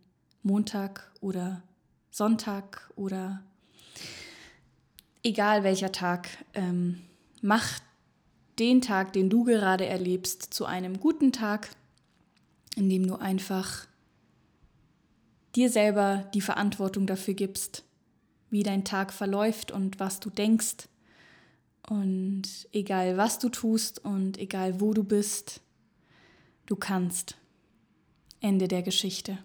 Montag 0.45 1.11
oder 1.21 1.65
Sonntag 2.13 2.89
oder 2.95 3.43
egal 5.25 5.65
welcher 5.65 5.91
Tag. 5.91 6.29
Ähm, 6.55 7.01
mach 7.43 7.81
den 8.61 8.81
Tag, 8.81 9.13
den 9.13 9.29
du 9.29 9.43
gerade 9.43 9.85
erlebst, 9.85 10.55
zu 10.55 10.65
einem 10.65 11.01
guten 11.01 11.33
Tag, 11.33 11.71
indem 12.77 13.05
du 13.05 13.17
einfach 13.17 13.89
dir 15.57 15.71
selber 15.71 16.31
die 16.35 16.41
Verantwortung 16.41 17.09
dafür 17.09 17.35
gibst, 17.35 17.83
wie 18.49 18.63
dein 18.63 18.85
Tag 18.85 19.13
verläuft 19.13 19.73
und 19.73 19.99
was 19.99 20.21
du 20.21 20.31
denkst. 20.31 20.89
Und 21.89 22.69
egal 22.73 23.17
was 23.17 23.39
du 23.39 23.49
tust 23.49 24.05
und 24.05 24.39
egal 24.39 24.81
wo 24.81 24.93
du 24.93 25.05
bist, 25.05 25.63
du 26.67 26.77
kannst. 26.77 27.37
Ende 28.41 28.69
der 28.69 28.83
Geschichte. 28.83 29.39